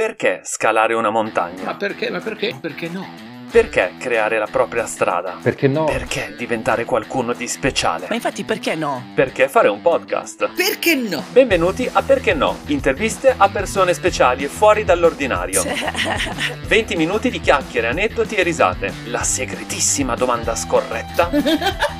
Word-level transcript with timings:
Perché 0.00 0.40
scalare 0.44 0.94
una 0.94 1.10
montagna? 1.10 1.62
Ma 1.62 1.76
perché? 1.76 2.08
Ma 2.08 2.20
perché? 2.20 2.56
Perché 2.58 2.88
no? 2.88 3.29
Perché 3.50 3.94
creare 3.98 4.38
la 4.38 4.46
propria 4.48 4.86
strada? 4.86 5.34
Perché 5.42 5.66
no? 5.66 5.84
Perché 5.84 6.34
diventare 6.38 6.84
qualcuno 6.84 7.32
di 7.32 7.48
speciale? 7.48 8.06
Ma 8.08 8.14
infatti 8.14 8.44
perché 8.44 8.76
no? 8.76 9.06
Perché 9.12 9.48
fare 9.48 9.66
un 9.66 9.82
podcast? 9.82 10.50
Perché 10.54 10.94
no? 10.94 11.24
Benvenuti 11.32 11.90
a 11.92 12.00
Perché 12.00 12.32
no? 12.32 12.58
Interviste 12.66 13.34
a 13.36 13.48
persone 13.48 13.92
speciali 13.92 14.44
e 14.44 14.46
fuori 14.46 14.84
dall'ordinario. 14.84 15.64
20 16.64 16.94
minuti 16.94 17.28
di 17.28 17.40
chiacchiere, 17.40 17.88
aneddoti 17.88 18.36
e 18.36 18.44
risate. 18.44 18.92
La 19.06 19.24
segretissima 19.24 20.14
domanda 20.14 20.54
scorretta 20.54 21.28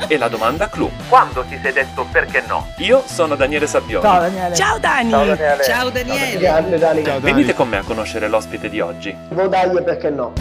e 0.06 0.16
la 0.18 0.28
domanda 0.28 0.68
clou. 0.68 0.88
Quando 1.08 1.44
ti 1.48 1.58
sei 1.60 1.72
detto 1.72 2.06
perché 2.12 2.44
no? 2.46 2.68
Io 2.78 3.02
sono 3.04 3.34
Daniele 3.34 3.66
Sabbioni. 3.66 4.04
Ciao 4.04 4.20
Daniele. 4.20 4.54
Ciao 4.54 4.78
Dani! 4.78 5.10
Ciao 5.10 5.24
Daniele. 5.24 5.64
Ciao 5.64 5.90
Daniele! 5.90 6.38
Grande 6.38 6.78
Dani. 6.78 7.02
Venite 7.18 7.54
con 7.54 7.68
me 7.68 7.78
a 7.78 7.82
conoscere 7.82 8.28
l'ospite 8.28 8.68
di 8.68 8.78
oggi. 8.78 9.12
Vodaglie 9.30 9.82
perché 9.82 10.10
no? 10.10 10.32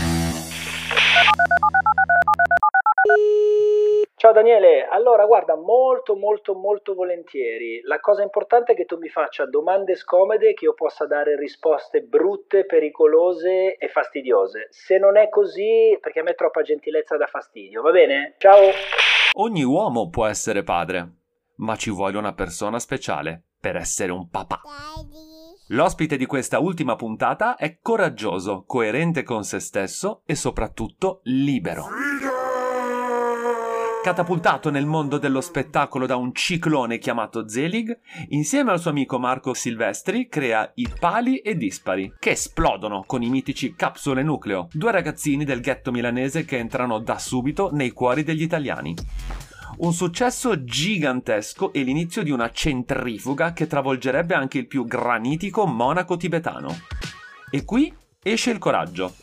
Ciao 4.19 4.33
Daniele, 4.33 4.85
allora 4.85 5.25
guarda 5.25 5.55
molto 5.55 6.17
molto 6.17 6.53
molto 6.53 6.93
volentieri. 6.93 7.79
La 7.85 8.01
cosa 8.01 8.21
importante 8.21 8.73
è 8.73 8.75
che 8.75 8.83
tu 8.83 8.97
mi 8.97 9.07
faccia 9.07 9.45
domande 9.45 9.95
scomode 9.95 10.53
che 10.55 10.65
io 10.65 10.73
possa 10.73 11.05
dare 11.05 11.37
risposte 11.37 12.01
brutte, 12.01 12.65
pericolose 12.65 13.77
e 13.77 13.87
fastidiose. 13.87 14.67
Se 14.71 14.97
non 14.97 15.15
è 15.15 15.29
così, 15.29 15.97
perché 16.01 16.19
a 16.19 16.23
me 16.23 16.33
troppa 16.33 16.63
gentilezza 16.63 17.15
dà 17.15 17.27
fastidio, 17.27 17.81
va 17.81 17.91
bene? 17.91 18.35
Ciao! 18.39 18.59
Ogni 19.35 19.63
uomo 19.63 20.09
può 20.09 20.25
essere 20.25 20.63
padre, 20.63 21.07
ma 21.55 21.77
ci 21.77 21.89
vuole 21.89 22.17
una 22.17 22.33
persona 22.33 22.77
speciale 22.77 23.41
per 23.57 23.77
essere 23.77 24.11
un 24.11 24.29
papà. 24.29 24.59
L'ospite 25.69 26.17
di 26.17 26.25
questa 26.25 26.59
ultima 26.59 26.97
puntata 26.97 27.55
è 27.55 27.77
coraggioso, 27.81 28.65
coerente 28.67 29.23
con 29.23 29.43
se 29.43 29.61
stesso 29.61 30.23
e 30.25 30.35
soprattutto 30.35 31.21
libero. 31.23 31.85
Catapultato 34.01 34.69
nel 34.69 34.85
mondo 34.85 35.17
dello 35.17 35.41
spettacolo 35.41 36.05
da 36.05 36.15
un 36.15 36.33
ciclone 36.33 36.99
chiamato 36.99 37.49
Zelig, 37.49 37.99
insieme 38.29 38.71
al 38.71 38.79
suo 38.79 38.91
amico 38.91 39.19
Marco 39.19 39.53
Silvestri 39.53 40.29
crea 40.29 40.71
i 40.75 40.87
Pali 40.97 41.39
e 41.39 41.57
Dispari, 41.57 42.13
che 42.17 42.31
esplodono 42.31 43.03
con 43.05 43.21
i 43.21 43.29
mitici 43.29 43.75
Capsule 43.75 44.23
Nucleo, 44.23 44.69
due 44.71 44.91
ragazzini 44.91 45.43
del 45.43 45.59
ghetto 45.59 45.91
milanese 45.91 46.45
che 46.45 46.57
entrano 46.57 46.99
da 46.99 47.19
subito 47.19 47.71
nei 47.73 47.91
cuori 47.91 48.23
degli 48.23 48.41
italiani. 48.41 48.95
Un 49.79 49.91
successo 49.93 50.63
gigantesco 50.63 51.73
e 51.73 51.81
l'inizio 51.81 52.23
di 52.23 52.31
una 52.31 52.49
centrifuga 52.51 53.51
che 53.51 53.67
travolgerebbe 53.67 54.33
anche 54.33 54.59
il 54.59 54.67
più 54.67 54.85
granitico 54.85 55.65
monaco 55.65 56.15
tibetano. 56.15 56.73
E 57.51 57.65
qui 57.65 57.93
esce 58.23 58.49
il 58.49 58.59
coraggio. 58.59 59.13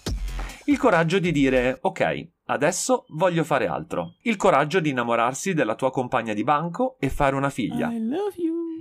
Il 0.66 0.78
coraggio 0.78 1.18
di 1.18 1.32
dire 1.32 1.78
ok, 1.80 2.28
adesso 2.46 3.04
voglio 3.10 3.44
fare 3.44 3.66
altro. 3.66 4.16
Il 4.22 4.36
coraggio 4.36 4.80
di 4.80 4.90
innamorarsi 4.90 5.54
della 5.54 5.74
tua 5.74 5.90
compagna 5.90 6.32
di 6.32 6.44
banco 6.44 6.96
e 6.98 7.08
fare 7.08 7.36
una 7.36 7.50
figlia. 7.50 7.90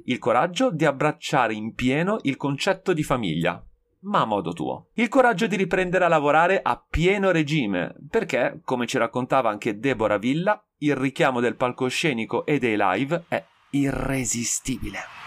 Il 0.06 0.20
coraggio 0.20 0.72
di 0.72 0.86
abbracciare 0.86 1.54
in 1.54 1.74
pieno 1.74 2.20
il 2.24 2.38
concetto 2.38 2.94
di 2.94 3.04
famiglia, 3.04 3.64
ma 4.02 4.22
a 4.22 4.26
modo 4.26 4.54
tuo. 4.54 4.90
Il 4.94 5.10
coraggio 5.10 5.48
di 5.48 5.56
riprendere 5.56 6.06
a 6.06 6.10
lavorare 6.10 6.60
a 6.62 6.84
pieno 6.88 7.32
regime, 7.32 7.96
perché, 8.10 8.62
come 8.64 8.86
ci 8.86 8.98
raccontava 8.98 9.50
anche 9.50 9.80
Deborah 9.80 10.18
Villa, 10.18 10.64
il 10.80 10.96
richiamo 10.96 11.40
del 11.40 11.56
palcoscenico 11.56 12.46
e 12.46 12.60
dei 12.60 12.76
live 12.78 13.26
è 13.28 13.44
irresistibile. 13.72 15.25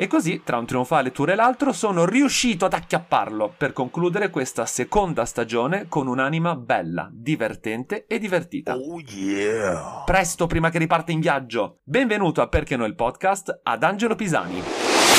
E 0.00 0.06
così, 0.06 0.40
tra 0.42 0.56
un 0.56 0.64
trionfale 0.64 1.12
tour 1.12 1.28
e 1.28 1.34
l'altro, 1.34 1.74
sono 1.74 2.06
riuscito 2.06 2.64
ad 2.64 2.72
acchiapparlo 2.72 3.52
per 3.54 3.74
concludere 3.74 4.30
questa 4.30 4.64
seconda 4.64 5.26
stagione 5.26 5.88
con 5.90 6.06
un'anima 6.06 6.56
bella, 6.56 7.10
divertente 7.12 8.06
e 8.06 8.18
divertita. 8.18 8.76
Oh 8.76 8.98
yeah! 8.98 10.04
Presto, 10.06 10.46
prima 10.46 10.70
che 10.70 10.78
riparte 10.78 11.12
in 11.12 11.20
viaggio, 11.20 11.80
benvenuto 11.82 12.40
a 12.40 12.48
Perché 12.48 12.76
no 12.76 12.86
il 12.86 12.94
podcast 12.94 13.60
ad 13.62 13.82
Angelo 13.82 14.14
Pisani. 14.14 14.62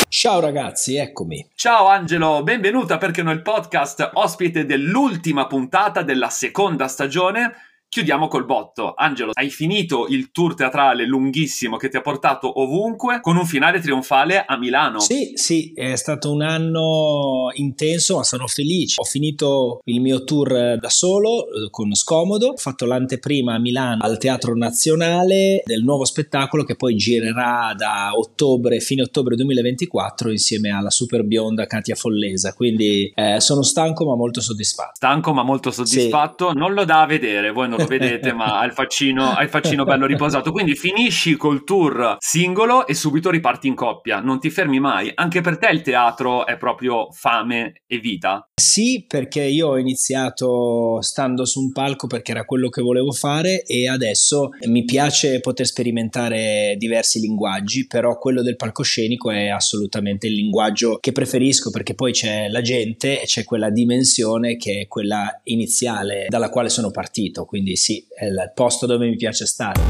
Ciao 0.09 0.39
ragazzi, 0.39 0.95
eccomi. 0.95 1.51
Ciao 1.53 1.85
Angelo, 1.85 2.41
benvenuto 2.41 2.95
a 2.95 2.97
Perché 2.97 3.21
no 3.21 3.29
il 3.29 3.43
podcast, 3.43 4.09
ospite 4.13 4.65
dell'ultima 4.65 5.45
puntata 5.45 6.01
della 6.01 6.29
seconda 6.29 6.87
stagione. 6.87 7.53
Chiudiamo 7.93 8.29
col 8.29 8.45
botto. 8.45 8.93
Angelo, 8.95 9.31
hai 9.33 9.49
finito 9.49 10.07
il 10.07 10.31
tour 10.31 10.55
teatrale 10.55 11.05
lunghissimo 11.05 11.75
che 11.75 11.89
ti 11.89 11.97
ha 11.97 12.01
portato 12.01 12.61
ovunque 12.61 13.19
con 13.19 13.35
un 13.35 13.45
finale 13.45 13.81
trionfale 13.81 14.45
a 14.45 14.57
Milano. 14.57 15.01
Sì, 15.01 15.33
sì, 15.33 15.73
è 15.75 15.97
stato 15.97 16.31
un 16.31 16.41
anno 16.41 17.49
intenso, 17.53 18.15
ma 18.15 18.23
sono 18.23 18.47
felice. 18.47 18.95
Ho 19.01 19.03
finito 19.03 19.81
il 19.83 19.99
mio 19.99 20.23
tour 20.23 20.77
da 20.79 20.87
solo 20.87 21.47
eh, 21.47 21.69
con 21.69 21.93
Scomodo, 21.93 22.51
ho 22.51 22.55
fatto 22.55 22.85
l'anteprima 22.85 23.55
a 23.55 23.59
Milano 23.59 24.01
al 24.05 24.17
Teatro 24.17 24.55
Nazionale 24.55 25.61
del 25.65 25.83
nuovo 25.83 26.05
spettacolo 26.05 26.63
che 26.63 26.77
poi 26.77 26.95
girerà 26.95 27.73
da 27.75 28.11
ottobre, 28.15 28.79
fine 28.79 29.01
ottobre 29.01 29.35
2024 29.35 30.31
insieme 30.31 30.69
alla 30.69 30.91
super 30.91 31.25
bionda 31.25 31.65
Katia 31.65 31.95
Follesa. 31.95 32.53
Quindi 32.53 33.11
eh, 33.13 33.41
sono 33.41 33.63
stanco 33.63 34.05
ma 34.05 34.15
molto 34.15 34.39
soddisfatto. 34.39 34.95
Stanco 34.95 35.33
ma 35.33 35.43
molto 35.43 35.71
soddisfatto, 35.71 36.51
sì. 36.51 36.57
non 36.57 36.73
lo 36.73 36.85
dà 36.85 37.01
a 37.01 37.05
vedere, 37.05 37.51
voi 37.51 37.67
non 37.67 37.79
lo 37.81 37.87
vedete, 37.87 38.33
ma 38.33 38.59
ha 38.59 38.65
il, 38.65 38.73
faccino, 38.73 39.33
ha 39.33 39.41
il 39.43 39.49
faccino 39.49 39.83
bello 39.83 40.05
riposato. 40.05 40.51
Quindi 40.51 40.75
finisci 40.75 41.35
col 41.35 41.63
tour 41.63 42.17
singolo 42.19 42.87
e 42.87 42.93
subito 42.93 43.29
riparti 43.29 43.67
in 43.67 43.75
coppia. 43.75 44.19
Non 44.19 44.39
ti 44.39 44.49
fermi 44.49 44.79
mai. 44.79 45.11
Anche 45.13 45.41
per 45.41 45.57
te 45.57 45.69
il 45.71 45.81
teatro 45.81 46.45
è 46.45 46.57
proprio 46.57 47.11
fame 47.11 47.83
e 47.87 47.97
vita? 47.99 48.47
Sì, 48.53 49.05
perché 49.07 49.41
io 49.41 49.69
ho 49.69 49.77
iniziato 49.77 51.01
stando 51.01 51.45
su 51.45 51.59
un 51.59 51.71
palco 51.71 52.07
perché 52.07 52.31
era 52.31 52.45
quello 52.45 52.69
che 52.69 52.81
volevo 52.81 53.11
fare 53.11 53.63
e 53.63 53.87
adesso 53.87 54.49
mi 54.67 54.85
piace 54.85 55.39
poter 55.39 55.65
sperimentare 55.65 56.75
diversi 56.77 57.19
linguaggi, 57.19 57.87
però 57.87 58.17
quello 58.17 58.41
del 58.41 58.55
palcoscenico 58.55 59.31
è 59.31 59.47
assolutamente 59.47 60.27
il 60.27 60.33
linguaggio 60.33 60.97
che 60.99 61.11
preferisco 61.11 61.71
perché 61.71 61.95
poi 61.95 62.11
c'è 62.11 62.47
la 62.49 62.61
gente 62.61 63.21
e 63.21 63.25
c'è 63.25 63.43
quella 63.43 63.69
dimensione 63.69 64.57
che 64.57 64.81
è 64.81 64.87
quella 64.87 65.41
iniziale 65.45 66.27
dalla 66.29 66.49
quale 66.49 66.69
sono 66.69 66.91
partito, 66.91 67.45
quindi 67.45 67.70
sì, 67.75 68.05
è 68.13 68.25
il 68.25 68.51
posto 68.53 68.85
dove 68.85 69.07
mi 69.07 69.15
piace 69.15 69.45
stare. 69.45 69.81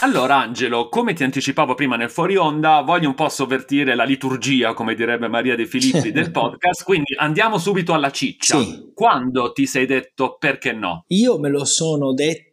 Allora, 0.00 0.36
Angelo, 0.36 0.88
come 0.88 1.12
ti 1.12 1.24
anticipavo 1.24 1.74
prima 1.74 1.96
nel 1.96 2.08
fuori 2.08 2.36
onda, 2.36 2.82
voglio 2.82 3.08
un 3.08 3.16
po' 3.16 3.28
sovvertire 3.28 3.96
la 3.96 4.04
liturgia, 4.04 4.72
come 4.72 4.94
direbbe 4.94 5.26
Maria 5.26 5.56
De 5.56 5.66
Filippi, 5.66 6.12
del 6.12 6.30
podcast, 6.32 6.84
quindi 6.84 7.16
andiamo 7.16 7.58
subito 7.58 7.94
alla 7.94 8.12
ciccia. 8.12 8.60
Sì. 8.60 8.92
Quando 8.94 9.50
ti 9.52 9.66
sei 9.66 9.86
detto 9.86 10.36
perché 10.38 10.72
no? 10.72 11.04
Io 11.08 11.40
me 11.40 11.48
lo 11.48 11.64
sono 11.64 12.12
detto 12.12 12.47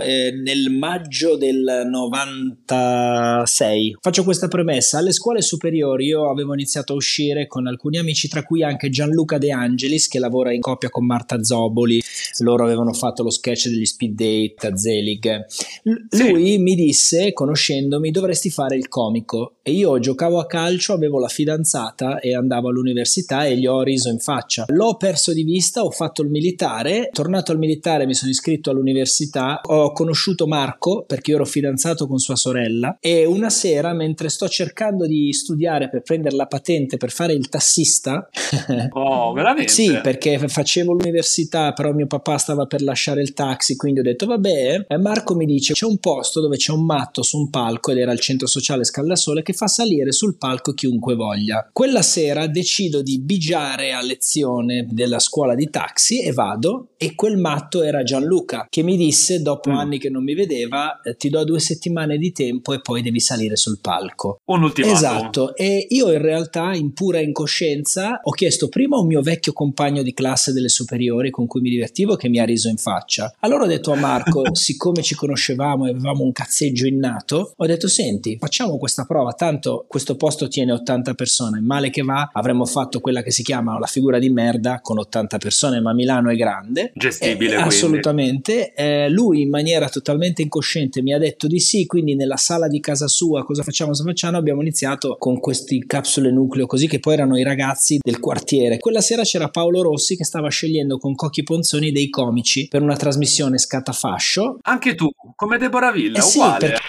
eh, 0.00 0.32
nel 0.32 0.70
maggio 0.70 1.36
del 1.36 1.86
96. 1.90 3.96
Faccio 4.00 4.24
questa 4.24 4.48
premessa, 4.48 4.98
alle 4.98 5.12
scuole 5.12 5.42
superiori 5.42 6.06
io 6.06 6.30
avevo 6.30 6.54
iniziato 6.54 6.92
a 6.92 6.96
uscire 6.96 7.46
con 7.46 7.66
alcuni 7.66 7.98
amici, 7.98 8.28
tra 8.28 8.42
cui 8.42 8.62
anche 8.62 8.88
Gianluca 8.88 9.38
De 9.38 9.52
Angelis, 9.52 10.08
che 10.08 10.18
lavora 10.18 10.52
in 10.52 10.60
coppia 10.60 10.90
con 10.90 11.06
Marta 11.06 11.42
Zoboli, 11.42 12.00
loro 12.38 12.64
avevano 12.64 12.92
fatto 12.92 13.22
lo 13.22 13.30
sketch 13.30 13.68
degli 13.68 13.84
speed 13.84 14.14
date 14.14 14.66
a 14.66 14.76
Zelig. 14.76 15.44
L- 15.84 15.92
Sì. 16.08 16.30
Lui 16.30 16.58
mi 16.58 16.74
disse, 16.74 17.32
conoscendomi, 17.32 18.10
dovresti 18.10 18.50
fare 18.50 18.76
il 18.76 18.88
comico. 18.88 19.54
E 19.62 19.72
io 19.72 19.98
giocavo 19.98 20.38
a 20.38 20.46
calcio, 20.46 20.92
avevo 20.92 21.18
la 21.18 21.28
fidanzata 21.28 22.20
e 22.20 22.34
andavo 22.34 22.68
all'università 22.68 23.46
e 23.46 23.56
gli 23.56 23.66
ho 23.66 23.82
riso 23.82 24.08
in 24.08 24.18
faccia. 24.18 24.64
L'ho 24.68 24.96
perso 24.96 25.32
di 25.32 25.44
vista, 25.44 25.84
ho 25.84 25.90
fatto 25.90 26.22
il 26.22 26.28
militare, 26.28 27.10
tornato 27.12 27.52
al 27.52 27.58
militare 27.58 28.06
mi 28.06 28.14
sono 28.14 28.30
iscritto 28.30 28.70
all'università, 28.70 29.41
ho 29.62 29.92
conosciuto 29.92 30.46
Marco 30.46 31.04
perché 31.06 31.30
io 31.30 31.36
ero 31.36 31.44
fidanzato 31.46 32.06
con 32.06 32.18
sua 32.18 32.36
sorella 32.36 32.96
e 33.00 33.24
una 33.24 33.50
sera 33.50 33.92
mentre 33.92 34.28
sto 34.28 34.48
cercando 34.48 35.06
di 35.06 35.32
studiare 35.32 35.88
per 35.88 36.02
prendere 36.02 36.36
la 36.36 36.46
patente 36.46 36.96
per 36.96 37.10
fare 37.10 37.32
il 37.32 37.48
tassista, 37.48 38.28
Oh, 38.92 39.32
veramente? 39.32 39.70
sì, 39.70 39.98
perché 40.02 40.38
facevo 40.48 40.92
l'università, 40.92 41.72
però 41.72 41.92
mio 41.92 42.06
papà 42.06 42.36
stava 42.38 42.66
per 42.66 42.82
lasciare 42.82 43.22
il 43.22 43.32
taxi, 43.32 43.76
quindi 43.76 44.00
ho 44.00 44.02
detto 44.02 44.26
vabbè. 44.26 44.86
E 44.88 44.96
Marco 44.98 45.34
mi 45.34 45.46
dice 45.46 45.72
c'è 45.72 45.86
un 45.86 45.98
posto 45.98 46.40
dove 46.40 46.56
c'è 46.56 46.72
un 46.72 46.84
matto 46.84 47.22
su 47.22 47.38
un 47.38 47.50
palco 47.50 47.90
ed 47.90 47.98
era 47.98 48.12
il 48.12 48.20
centro 48.20 48.46
sociale 48.46 48.84
Scaldasole 48.84 49.42
che 49.42 49.52
fa 49.52 49.66
salire 49.66 50.12
sul 50.12 50.36
palco 50.36 50.72
chiunque 50.72 51.14
voglia. 51.14 51.68
Quella 51.72 52.02
sera 52.02 52.46
decido 52.46 53.02
di 53.02 53.20
bigiare 53.20 53.92
a 53.92 54.02
lezione 54.02 54.86
della 54.90 55.18
scuola 55.18 55.54
di 55.54 55.68
taxi 55.70 56.22
e 56.22 56.32
vado 56.32 56.88
e 56.96 57.14
quel 57.14 57.36
matto 57.36 57.82
era 57.82 58.02
Gianluca 58.02 58.66
che 58.68 58.82
mi 58.82 58.96
disse 58.96 59.31
disse 59.32 59.42
dopo 59.42 59.70
Mm. 59.70 59.76
anni 59.76 59.98
che 59.98 60.10
non 60.10 60.22
mi 60.24 60.34
vedeva 60.34 61.00
eh, 61.02 61.16
ti 61.16 61.28
do 61.28 61.44
due 61.44 61.60
settimane 61.60 62.18
di 62.18 62.32
tempo 62.32 62.72
e 62.72 62.80
poi 62.80 63.02
devi 63.02 63.20
salire 63.20 63.56
sul 63.56 63.78
palco. 63.80 64.40
Un 64.46 64.62
ultimatum. 64.62 64.96
Esatto, 64.96 65.56
e 65.56 65.86
io 65.90 66.12
in 66.12 66.20
realtà 66.20 66.74
in 66.74 66.92
pura 66.92 67.20
incoscienza 67.20 68.20
ho 68.22 68.30
chiesto 68.32 68.68
prima 68.68 68.96
a 68.96 69.00
un 69.00 69.06
mio 69.06 69.22
vecchio 69.22 69.52
compagno 69.52 70.02
di 70.02 70.12
classe 70.14 70.52
delle 70.52 70.68
superiori 70.68 71.30
con 71.30 71.46
cui 71.46 71.60
mi 71.60 71.70
divertivo 71.70 72.16
che 72.16 72.28
mi 72.28 72.38
ha 72.38 72.44
riso 72.44 72.68
in 72.68 72.76
faccia. 72.76 73.34
Allora 73.40 73.64
ho 73.64 73.66
detto 73.66 73.92
a 73.92 73.96
Marco, 73.96 74.42
siccome 74.54 75.02
ci 75.02 75.14
conoscevamo 75.14 75.86
e 75.86 75.90
avevamo 75.90 76.24
un 76.24 76.32
cazzeggio 76.32 76.86
innato, 76.86 77.52
ho 77.56 77.66
detto 77.66 77.88
senti, 77.88 78.36
facciamo 78.38 78.78
questa 78.78 79.04
prova, 79.04 79.32
tanto 79.32 79.84
questo 79.88 80.16
posto 80.16 80.48
tiene 80.48 80.72
80 80.72 81.14
persone, 81.14 81.60
male 81.60 81.90
che 81.90 82.02
va 82.02 82.30
avremmo 82.32 82.64
fatto 82.64 83.00
quella 83.00 83.22
che 83.22 83.30
si 83.30 83.42
chiama 83.42 83.78
la 83.78 83.86
figura 83.86 84.18
di 84.18 84.30
merda 84.30 84.80
con 84.80 84.98
80 84.98 85.38
persone, 85.38 85.80
ma 85.80 85.92
Milano 85.92 86.30
è 86.30 86.36
grande. 86.36 86.92
Gestibile, 86.94 87.54
Eh, 87.54 87.60
assolutamente. 87.60 88.72
Eh, 88.74 89.08
lui 89.08 89.21
in 89.32 89.48
maniera 89.48 89.88
totalmente 89.88 90.42
incosciente 90.42 91.02
mi 91.02 91.12
ha 91.14 91.18
detto 91.18 91.46
di 91.46 91.60
sì, 91.60 91.86
quindi 91.86 92.16
nella 92.16 92.36
sala 92.36 92.66
di 92.66 92.80
casa 92.80 93.06
sua 93.06 93.44
cosa 93.44 93.62
facciamo, 93.62 93.90
cosa 93.90 94.02
facciamo? 94.02 94.36
Abbiamo 94.36 94.60
iniziato 94.62 95.16
con 95.18 95.38
questi 95.38 95.84
capsule 95.86 96.32
nucleo 96.32 96.66
così 96.66 96.88
che 96.88 96.98
poi 96.98 97.14
erano 97.14 97.38
i 97.38 97.42
ragazzi 97.44 97.98
del 98.02 98.18
quartiere. 98.18 98.78
Quella 98.78 99.00
sera 99.00 99.22
c'era 99.22 99.48
Paolo 99.48 99.82
Rossi 99.82 100.16
che 100.16 100.24
stava 100.24 100.48
scegliendo 100.48 100.98
con 100.98 101.14
Cocchi 101.14 101.42
Ponzoni 101.44 101.92
dei 101.92 102.08
comici 102.10 102.66
per 102.68 102.82
una 102.82 102.96
trasmissione 102.96 103.58
scatafascio. 103.58 104.58
Anche 104.62 104.94
tu, 104.94 105.08
come 105.36 105.58
Deborah 105.58 105.92
Villa, 105.92 106.18
Eh 106.18 106.22
sì, 106.22 106.38
uguale. 106.38 106.58
perché- 106.58 106.80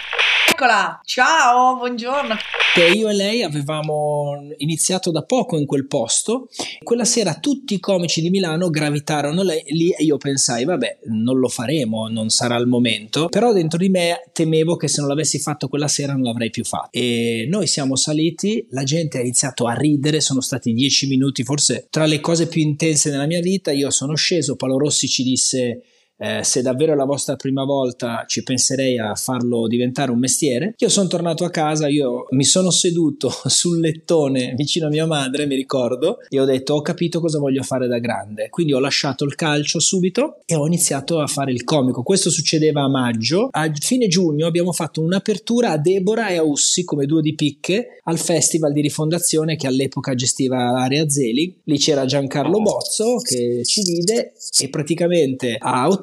Eccola, 0.53 1.01
ciao, 1.03 1.77
buongiorno. 1.77 2.35
che 2.75 2.85
io 2.85 3.09
e 3.09 3.13
lei 3.13 3.41
avevamo 3.41 4.53
iniziato 4.57 5.09
da 5.09 5.23
poco 5.23 5.57
in 5.57 5.65
quel 5.65 5.87
posto. 5.87 6.47
Quella 6.83 7.05
sera 7.05 7.39
tutti 7.39 7.73
i 7.73 7.79
comici 7.79 8.21
di 8.21 8.29
Milano 8.29 8.69
gravitarono 8.69 9.41
lì 9.41 9.89
e 9.89 10.03
io 10.03 10.17
pensai, 10.17 10.63
vabbè, 10.63 10.99
non 11.05 11.39
lo 11.39 11.47
faremo, 11.47 12.07
non 12.07 12.29
sarà 12.29 12.55
il 12.57 12.67
momento. 12.67 13.29
Però 13.29 13.51
dentro 13.51 13.79
di 13.79 13.89
me 13.89 14.29
temevo 14.31 14.75
che 14.75 14.87
se 14.87 14.99
non 14.99 15.09
l'avessi 15.09 15.39
fatto 15.39 15.67
quella 15.67 15.87
sera 15.87 16.13
non 16.13 16.21
l'avrei 16.21 16.51
più 16.51 16.63
fatto. 16.63 16.89
E 16.91 17.47
noi 17.49 17.65
siamo 17.65 17.95
saliti, 17.95 18.63
la 18.69 18.83
gente 18.83 19.17
ha 19.17 19.21
iniziato 19.21 19.65
a 19.65 19.73
ridere, 19.73 20.21
sono 20.21 20.39
stati 20.39 20.71
dieci 20.71 21.07
minuti, 21.07 21.43
forse 21.43 21.87
tra 21.89 22.05
le 22.05 22.19
cose 22.19 22.45
più 22.45 22.61
intense 22.61 23.09
della 23.09 23.25
mia 23.25 23.41
vita. 23.41 23.71
Io 23.71 23.89
sono 23.89 24.13
sceso, 24.13 24.55
Paolo 24.55 24.77
Rossi 24.77 25.07
ci 25.07 25.23
disse 25.23 25.81
eh, 26.17 26.43
se 26.43 26.61
davvero 26.61 26.93
è 26.93 26.95
la 26.95 27.05
vostra 27.05 27.35
prima 27.35 27.63
volta 27.65 28.23
ci 28.27 28.43
penserei 28.43 28.97
a 28.97 29.15
farlo 29.15 29.67
diventare 29.67 30.11
un 30.11 30.19
mestiere. 30.19 30.73
Io 30.77 30.89
sono 30.89 31.07
tornato 31.07 31.43
a 31.43 31.49
casa, 31.49 31.87
io 31.87 32.27
mi 32.29 32.45
sono 32.45 32.69
seduto 32.71 33.29
sul 33.45 33.79
lettone 33.79 34.53
vicino 34.55 34.87
a 34.87 34.89
mia 34.89 35.05
madre, 35.05 35.45
mi 35.45 35.55
ricordo, 35.55 36.19
e 36.29 36.39
ho 36.39 36.45
detto 36.45 36.75
ho 36.75 36.81
capito 36.81 37.19
cosa 37.19 37.39
voglio 37.39 37.63
fare 37.63 37.87
da 37.87 37.99
grande. 37.99 38.49
Quindi 38.49 38.73
ho 38.73 38.79
lasciato 38.79 39.25
il 39.25 39.35
calcio 39.35 39.79
subito 39.79 40.39
e 40.45 40.55
ho 40.55 40.65
iniziato 40.65 41.19
a 41.19 41.27
fare 41.27 41.51
il 41.51 41.63
comico. 41.63 42.03
Questo 42.03 42.29
succedeva 42.29 42.83
a 42.83 42.89
maggio. 42.89 43.49
A 43.51 43.69
fine 43.73 44.07
giugno 44.07 44.47
abbiamo 44.47 44.71
fatto 44.71 45.01
un'apertura 45.01 45.71
a 45.71 45.77
Deborah 45.77 46.29
e 46.29 46.37
a 46.37 46.43
Ussi 46.43 46.83
come 46.83 47.05
due 47.05 47.21
di 47.21 47.35
picche 47.35 47.99
al 48.03 48.17
Festival 48.17 48.71
di 48.71 48.81
Rifondazione 48.81 49.55
che 49.55 49.67
all'epoca 49.67 50.13
gestiva 50.13 50.71
l'area 50.71 51.09
Zeli. 51.09 51.61
Lì 51.63 51.77
c'era 51.77 52.05
Giancarlo 52.05 52.61
Bozzo 52.61 53.17
che 53.17 53.61
ci 53.65 53.81
vide 53.81 54.33
e 54.59 54.69
praticamente 54.69 55.57
a 55.59 55.87
ottobre 55.87 56.02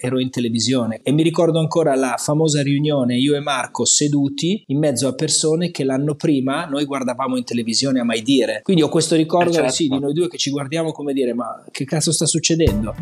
ero 0.00 0.20
in 0.20 0.30
televisione 0.30 1.00
e 1.02 1.12
mi 1.12 1.22
ricordo 1.22 1.58
ancora 1.58 1.94
la 1.94 2.16
famosa 2.18 2.62
riunione 2.62 3.16
io 3.16 3.34
e 3.34 3.40
Marco 3.40 3.84
seduti 3.84 4.62
in 4.66 4.78
mezzo 4.78 5.08
a 5.08 5.14
persone 5.14 5.70
che 5.70 5.84
l'anno 5.84 6.14
prima 6.14 6.66
noi 6.66 6.84
guardavamo 6.84 7.36
in 7.36 7.44
televisione 7.44 8.00
a 8.00 8.04
mai 8.04 8.22
dire. 8.22 8.60
Quindi 8.62 8.82
ho 8.82 8.88
questo 8.88 9.16
ricordo 9.16 9.50
Eh, 9.50 9.54
certo. 9.54 9.72
sì, 9.72 9.88
di 9.88 9.98
noi 9.98 10.12
due 10.12 10.28
che 10.28 10.38
ci 10.38 10.50
guardiamo 10.50 10.92
come 10.92 11.12
dire 11.12 11.34
ma 11.34 11.64
che 11.70 11.84
cazzo 11.84 12.12
sta 12.12 12.26
succedendo? 12.26 12.94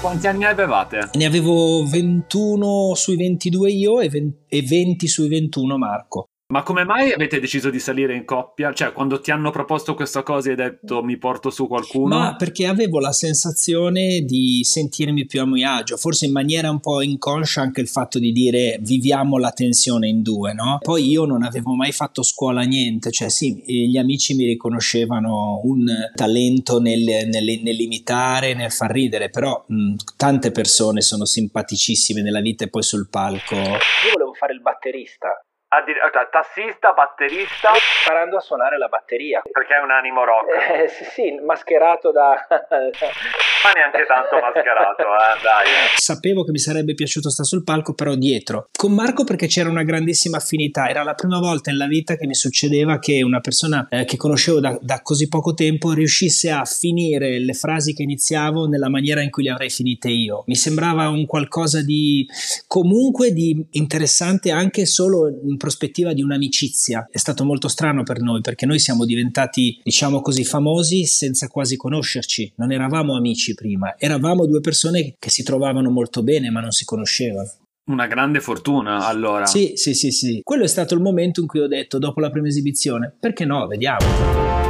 Quanti 0.00 0.26
anni 0.26 0.44
avevate? 0.44 1.10
Ne 1.14 1.24
avevo 1.26 1.84
21 1.84 2.94
sui 2.94 3.16
22 3.16 3.70
io 3.70 3.96
20 3.96 4.36
e 4.48 4.62
20 4.62 5.06
sui 5.06 5.28
21 5.28 5.76
Marco. 5.76 6.28
Ma 6.50 6.62
come 6.62 6.84
mai 6.84 7.12
avete 7.12 7.40
deciso 7.40 7.68
di 7.68 7.78
salire 7.78 8.16
in 8.16 8.24
coppia? 8.24 8.72
Cioè, 8.72 8.94
quando 8.94 9.20
ti 9.20 9.30
hanno 9.30 9.50
proposto 9.50 9.94
questa 9.94 10.22
cosa 10.22 10.48
hai 10.48 10.56
detto 10.56 11.02
mi 11.02 11.18
porto 11.18 11.50
su 11.50 11.66
qualcuno? 11.66 12.16
Ma 12.16 12.36
perché 12.36 12.64
avevo 12.64 13.00
la 13.00 13.12
sensazione 13.12 14.20
di 14.20 14.60
sentirmi 14.64 15.26
più 15.26 15.42
a 15.42 15.46
mio 15.46 15.70
agio, 15.70 15.98
forse 15.98 16.24
in 16.24 16.32
maniera 16.32 16.70
un 16.70 16.80
po' 16.80 17.02
inconscia 17.02 17.60
anche 17.60 17.82
il 17.82 17.88
fatto 17.88 18.18
di 18.18 18.32
dire 18.32 18.78
viviamo 18.80 19.36
la 19.36 19.50
tensione 19.50 20.08
in 20.08 20.22
due, 20.22 20.54
no? 20.54 20.78
Poi 20.80 21.06
io 21.06 21.26
non 21.26 21.42
avevo 21.42 21.74
mai 21.74 21.92
fatto 21.92 22.22
scuola 22.22 22.62
niente, 22.62 23.10
cioè 23.10 23.28
sì, 23.28 23.62
gli 23.66 23.98
amici 23.98 24.32
mi 24.34 24.46
riconoscevano 24.46 25.60
un 25.64 25.84
talento 26.14 26.80
nel, 26.80 27.28
nel- 27.28 27.60
nell'imitare, 27.62 28.54
nel 28.54 28.72
far 28.72 28.90
ridere, 28.90 29.28
però 29.28 29.66
mh, 29.68 29.96
tante 30.16 30.50
persone 30.50 31.02
sono 31.02 31.26
simpaticissime 31.26 32.22
nella 32.22 32.40
vita 32.40 32.64
e 32.64 32.70
poi 32.70 32.82
sul 32.82 33.10
palco. 33.10 33.54
Io 33.54 34.12
volevo 34.14 34.32
fare 34.32 34.54
il 34.54 34.62
batterista, 34.62 35.28
Addir- 35.70 36.00
cioè, 36.12 36.28
tassista, 36.30 36.92
batterista, 36.92 37.70
imparando 38.02 38.38
a 38.38 38.40
suonare 38.40 38.78
la 38.78 38.88
batteria. 38.88 39.42
perché 39.50 39.74
è 39.74 39.82
un 39.82 39.90
animo 39.90 40.24
rock. 40.24 40.70
Eh, 40.70 40.88
sì, 40.88 41.04
sì, 41.04 41.30
mascherato 41.44 42.10
da... 42.10 42.46
Ma 43.68 43.74
neanche 43.74 44.06
tanto 44.08 44.40
mascherato, 44.40 45.02
eh, 45.04 45.42
dai. 45.44 45.66
Sapevo 45.96 46.42
che 46.42 46.52
mi 46.52 46.58
sarebbe 46.58 46.94
piaciuto 46.94 47.28
stare 47.28 47.46
sul 47.46 47.64
palco, 47.64 47.92
però 47.92 48.14
dietro. 48.14 48.68
Con 48.72 48.94
Marco 48.94 49.24
perché 49.24 49.46
c'era 49.46 49.68
una 49.68 49.82
grandissima 49.82 50.38
affinità. 50.38 50.88
Era 50.88 51.02
la 51.02 51.12
prima 51.12 51.38
volta 51.38 51.70
nella 51.70 51.86
vita 51.86 52.16
che 52.16 52.26
mi 52.26 52.34
succedeva 52.34 52.98
che 52.98 53.22
una 53.22 53.40
persona 53.40 53.86
eh, 53.90 54.06
che 54.06 54.16
conoscevo 54.16 54.60
da, 54.60 54.78
da 54.80 55.02
così 55.02 55.28
poco 55.28 55.52
tempo 55.52 55.92
riuscisse 55.92 56.50
a 56.50 56.64
finire 56.64 57.38
le 57.38 57.52
frasi 57.52 57.92
che 57.92 58.04
iniziavo 58.04 58.66
nella 58.68 58.88
maniera 58.88 59.20
in 59.20 59.28
cui 59.28 59.42
le 59.42 59.50
avrei 59.50 59.68
finite 59.68 60.08
io. 60.08 60.44
Mi 60.46 60.56
sembrava 60.56 61.10
un 61.10 61.26
qualcosa 61.26 61.82
di 61.82 62.26
comunque 62.66 63.32
di 63.32 63.66
interessante 63.72 64.50
anche 64.50 64.86
solo 64.86 65.28
in 65.28 65.58
prospettiva 65.58 66.14
di 66.14 66.22
un'amicizia. 66.22 67.06
È 67.10 67.18
stato 67.18 67.44
molto 67.44 67.68
strano 67.68 68.02
per 68.02 68.22
noi 68.22 68.40
perché 68.40 68.64
noi 68.64 68.78
siamo 68.78 69.04
diventati, 69.04 69.78
diciamo 69.82 70.22
così, 70.22 70.42
famosi 70.42 71.04
senza 71.04 71.48
quasi 71.48 71.76
conoscerci. 71.76 72.54
Non 72.56 72.72
eravamo 72.72 73.14
amici 73.14 73.56
prima, 73.58 73.96
eravamo 73.98 74.46
due 74.46 74.60
persone 74.60 75.14
che 75.18 75.30
si 75.30 75.42
trovavano 75.42 75.90
molto 75.90 76.22
bene 76.22 76.50
ma 76.50 76.60
non 76.60 76.70
si 76.70 76.84
conoscevano. 76.84 77.50
Una 77.88 78.06
grande 78.06 78.40
fortuna, 78.40 79.06
allora. 79.06 79.46
Sì, 79.46 79.72
sì, 79.74 79.94
sì, 79.94 80.10
sì. 80.10 80.40
Quello 80.42 80.64
è 80.64 80.68
stato 80.68 80.94
il 80.94 81.00
momento 81.00 81.40
in 81.40 81.46
cui 81.46 81.60
ho 81.60 81.66
detto, 81.66 81.98
dopo 81.98 82.20
la 82.20 82.28
prima 82.28 82.46
esibizione, 82.46 83.16
perché 83.18 83.46
no, 83.46 83.66
vediamo. 83.66 84.67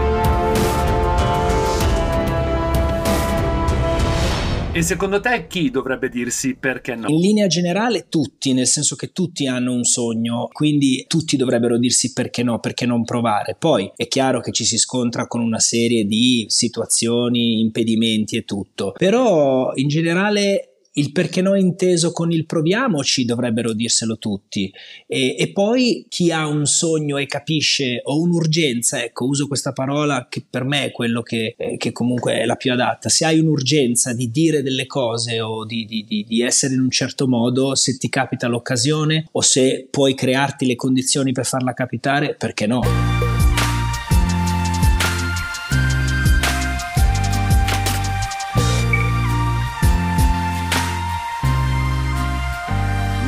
E 4.71 4.83
secondo 4.83 5.19
te 5.19 5.47
chi 5.49 5.71
dovrebbe 5.71 6.11
dirsi 6.11 6.55
perché 6.55 6.95
no? 6.95 7.09
In 7.09 7.19
linea 7.19 7.47
generale 7.47 8.07
tutti, 8.09 8.53
nel 8.53 8.67
senso 8.67 8.97
che 8.97 9.13
tutti 9.13 9.47
hanno 9.47 9.73
un 9.73 9.83
sogno, 9.83 10.49
quindi 10.53 11.05
tutti 11.09 11.37
dovrebbero 11.37 11.79
dirsi 11.79 12.13
perché 12.13 12.43
no, 12.43 12.61
perché 12.61 12.85
non 12.85 13.03
provare. 13.03 13.57
Poi 13.59 13.91
è 13.97 14.07
chiaro 14.07 14.41
che 14.41 14.53
ci 14.53 14.65
si 14.65 14.77
scontra 14.77 15.27
con 15.27 15.41
una 15.41 15.59
serie 15.59 16.05
di 16.05 16.45
situazioni, 16.49 17.61
impedimenti 17.61 18.37
e 18.37 18.45
tutto, 18.45 18.93
però 18.97 19.73
in 19.75 19.89
generale 19.89 20.68
il 20.99 21.13
perché 21.13 21.41
no 21.41 21.55
inteso 21.55 22.13
con 22.13 22.33
il 22.33 22.45
proviamoci 22.45 23.25
dovrebbero 23.25 23.73
dirselo 23.73 24.19
tutti 24.19 24.73
e, 25.07 25.37
e 25.39 25.53
poi 25.53 26.07
chi 26.09 26.31
ha 26.31 26.47
un 26.47 26.67
sogno 26.67 27.17
e 27.17 27.27
capisce 27.27 28.01
o 28.03 28.21
un'urgenza, 28.21 29.03
ecco 29.03 29.27
uso 29.27 29.47
questa 29.47 29.73
parola 29.73 30.27
che 30.29 30.45
per 30.49 30.65
me 30.65 30.87
è 30.87 30.91
quello 30.91 31.23
che, 31.23 31.55
eh, 31.57 31.77
che 31.77 31.93
comunque 31.93 32.41
è 32.41 32.45
la 32.45 32.57
più 32.57 32.73
adatta, 32.73 33.09
se 33.09 33.25
hai 33.25 33.39
un'urgenza 33.39 34.13
di 34.13 34.31
dire 34.31 34.63
delle 34.63 34.87
cose 34.87 35.41
o 35.41 35.65
di, 35.65 35.85
di- 35.85 36.05
di- 36.05 36.25
di 36.27 36.43
essere 36.43 36.75
in 36.75 36.81
un 36.81 36.91
certo 36.91 37.29
modo, 37.29 37.75
se 37.75 37.97
ti 37.97 38.09
capita 38.09 38.49
l'occasione 38.49 39.29
o 39.33 39.41
se 39.41 39.87
puoi 39.91 40.15
crearti 40.15 40.67
le 40.67 40.77
condizioni 40.77 41.33
per 41.33 41.47
farla 41.47 41.73
capitare, 41.75 42.35
perché 42.35 42.67
no? 42.67 43.28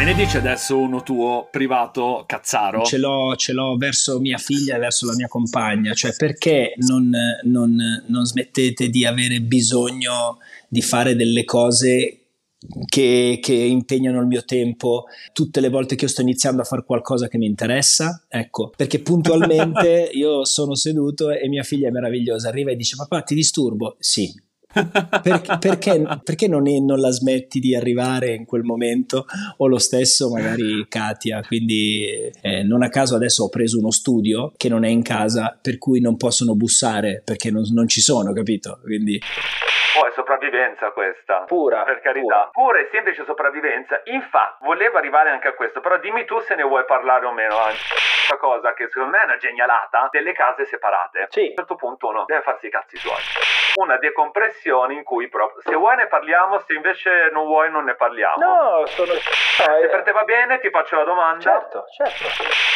Me 0.00 0.06
ne 0.06 0.14
dici 0.14 0.38
adesso 0.38 0.78
uno 0.78 1.02
tuo 1.02 1.48
privato 1.50 2.24
cazzaro? 2.26 2.84
Ce 2.84 2.96
l'ho, 2.96 3.36
ce 3.36 3.52
l'ho 3.52 3.76
verso 3.76 4.18
mia 4.18 4.38
figlia 4.38 4.76
e 4.76 4.78
verso 4.78 5.04
la 5.04 5.12
mia 5.14 5.28
compagna, 5.28 5.92
cioè 5.92 6.14
perché 6.16 6.72
non, 6.76 7.14
non- 7.42 8.04
non 8.06 8.24
smettete 8.24 8.88
di 8.88 9.04
avere 9.04 9.42
bisogno 9.42 10.38
di 10.70 10.80
fare 10.80 11.14
delle 11.14 11.44
cose 11.44 12.20
che, 12.86 13.40
che 13.42 13.52
impegnano 13.52 14.22
il 14.22 14.26
mio 14.26 14.42
tempo 14.46 15.04
tutte 15.34 15.60
le 15.60 15.68
volte 15.68 15.96
che 15.96 16.06
io 16.06 16.10
sto 16.10 16.22
iniziando 16.22 16.62
a 16.62 16.64
fare 16.64 16.82
qualcosa 16.82 17.28
che 17.28 17.36
mi 17.36 17.44
interessa? 17.44 18.24
Ecco, 18.26 18.72
perché 18.74 19.00
puntualmente 19.00 20.08
io 20.14 20.46
sono 20.46 20.76
seduto 20.76 21.28
e 21.28 21.46
mia 21.46 21.62
figlia 21.62 21.88
è 21.88 21.90
meravigliosa, 21.90 22.48
arriva 22.48 22.70
e 22.70 22.76
dice 22.76 22.96
papà 22.96 23.20
ti 23.20 23.34
disturbo? 23.34 23.96
Sì. 23.98 24.32
Perché, 24.72 25.56
perché, 25.58 26.20
perché 26.22 26.48
non, 26.48 26.68
è, 26.68 26.78
non, 26.78 27.00
la 27.00 27.10
smetti 27.10 27.58
di 27.58 27.74
arrivare 27.74 28.34
in 28.34 28.44
quel 28.44 28.62
momento? 28.62 29.26
O 29.58 29.66
lo 29.66 29.78
stesso 29.78 30.30
magari 30.30 30.86
Katia, 30.88 31.42
quindi 31.42 32.30
eh, 32.40 32.62
non 32.62 32.82
a 32.82 32.88
caso 32.88 33.16
adesso 33.16 33.44
ho 33.44 33.48
preso 33.48 33.78
uno 33.78 33.90
studio 33.90 34.52
che 34.56 34.68
non 34.68 34.84
è 34.84 34.88
in 34.88 35.02
casa, 35.02 35.58
per 35.60 35.78
cui 35.78 36.00
non 36.00 36.16
possono 36.16 36.54
bussare 36.54 37.22
perché 37.24 37.50
non, 37.50 37.64
non 37.72 37.88
ci 37.88 38.00
sono, 38.00 38.32
capito? 38.32 38.78
Quindi... 38.82 39.20
Oh, 39.98 40.06
è 40.06 40.12
sopravvivenza 40.14 40.92
questa. 40.92 41.44
Pura. 41.46 41.82
Per 41.82 42.00
carità. 42.00 42.22
Pura, 42.22 42.48
pura 42.52 42.78
e 42.78 42.88
semplice 42.92 43.24
sopravvivenza. 43.24 44.00
Infatti, 44.04 44.64
volevo 44.64 44.98
arrivare 44.98 45.30
anche 45.30 45.48
a 45.48 45.54
questo, 45.54 45.80
però 45.80 45.98
dimmi 45.98 46.24
tu 46.26 46.38
se 46.38 46.54
ne 46.54 46.62
vuoi 46.62 46.84
parlare 46.84 47.26
o 47.26 47.32
meno. 47.32 47.56
Questa 47.56 48.36
cosa 48.38 48.72
che 48.72 48.86
secondo 48.86 49.10
me 49.10 49.22
è 49.22 49.24
una 49.24 49.36
genialata 49.36 50.08
delle 50.12 50.32
case 50.32 50.64
separate. 50.66 51.26
Sì. 51.30 51.40
A 51.40 51.48
un 51.48 51.54
certo 51.56 51.74
punto 51.74 52.06
uno 52.06 52.24
deve 52.24 52.42
farsi 52.42 52.66
i 52.66 52.70
cazzi 52.70 52.96
suoi. 52.98 53.18
Una 53.74 53.98
decompressione 53.98 54.59
in 54.68 55.02
cui 55.02 55.28
proprio, 55.28 55.62
se 55.62 55.74
vuoi 55.74 55.96
ne 55.96 56.06
parliamo, 56.06 56.62
se 56.66 56.74
invece 56.74 57.30
non 57.32 57.46
vuoi 57.46 57.70
non 57.70 57.84
ne 57.84 57.94
parliamo. 57.94 58.36
No, 58.36 58.86
sono... 58.86 59.12
Se 59.12 59.88
per 59.88 60.02
te 60.02 60.12
va 60.12 60.22
bene 60.22 60.60
ti 60.60 60.70
faccio 60.70 60.96
la 60.96 61.04
domanda. 61.04 61.40
Certo, 61.40 61.84
certo. 61.96 62.24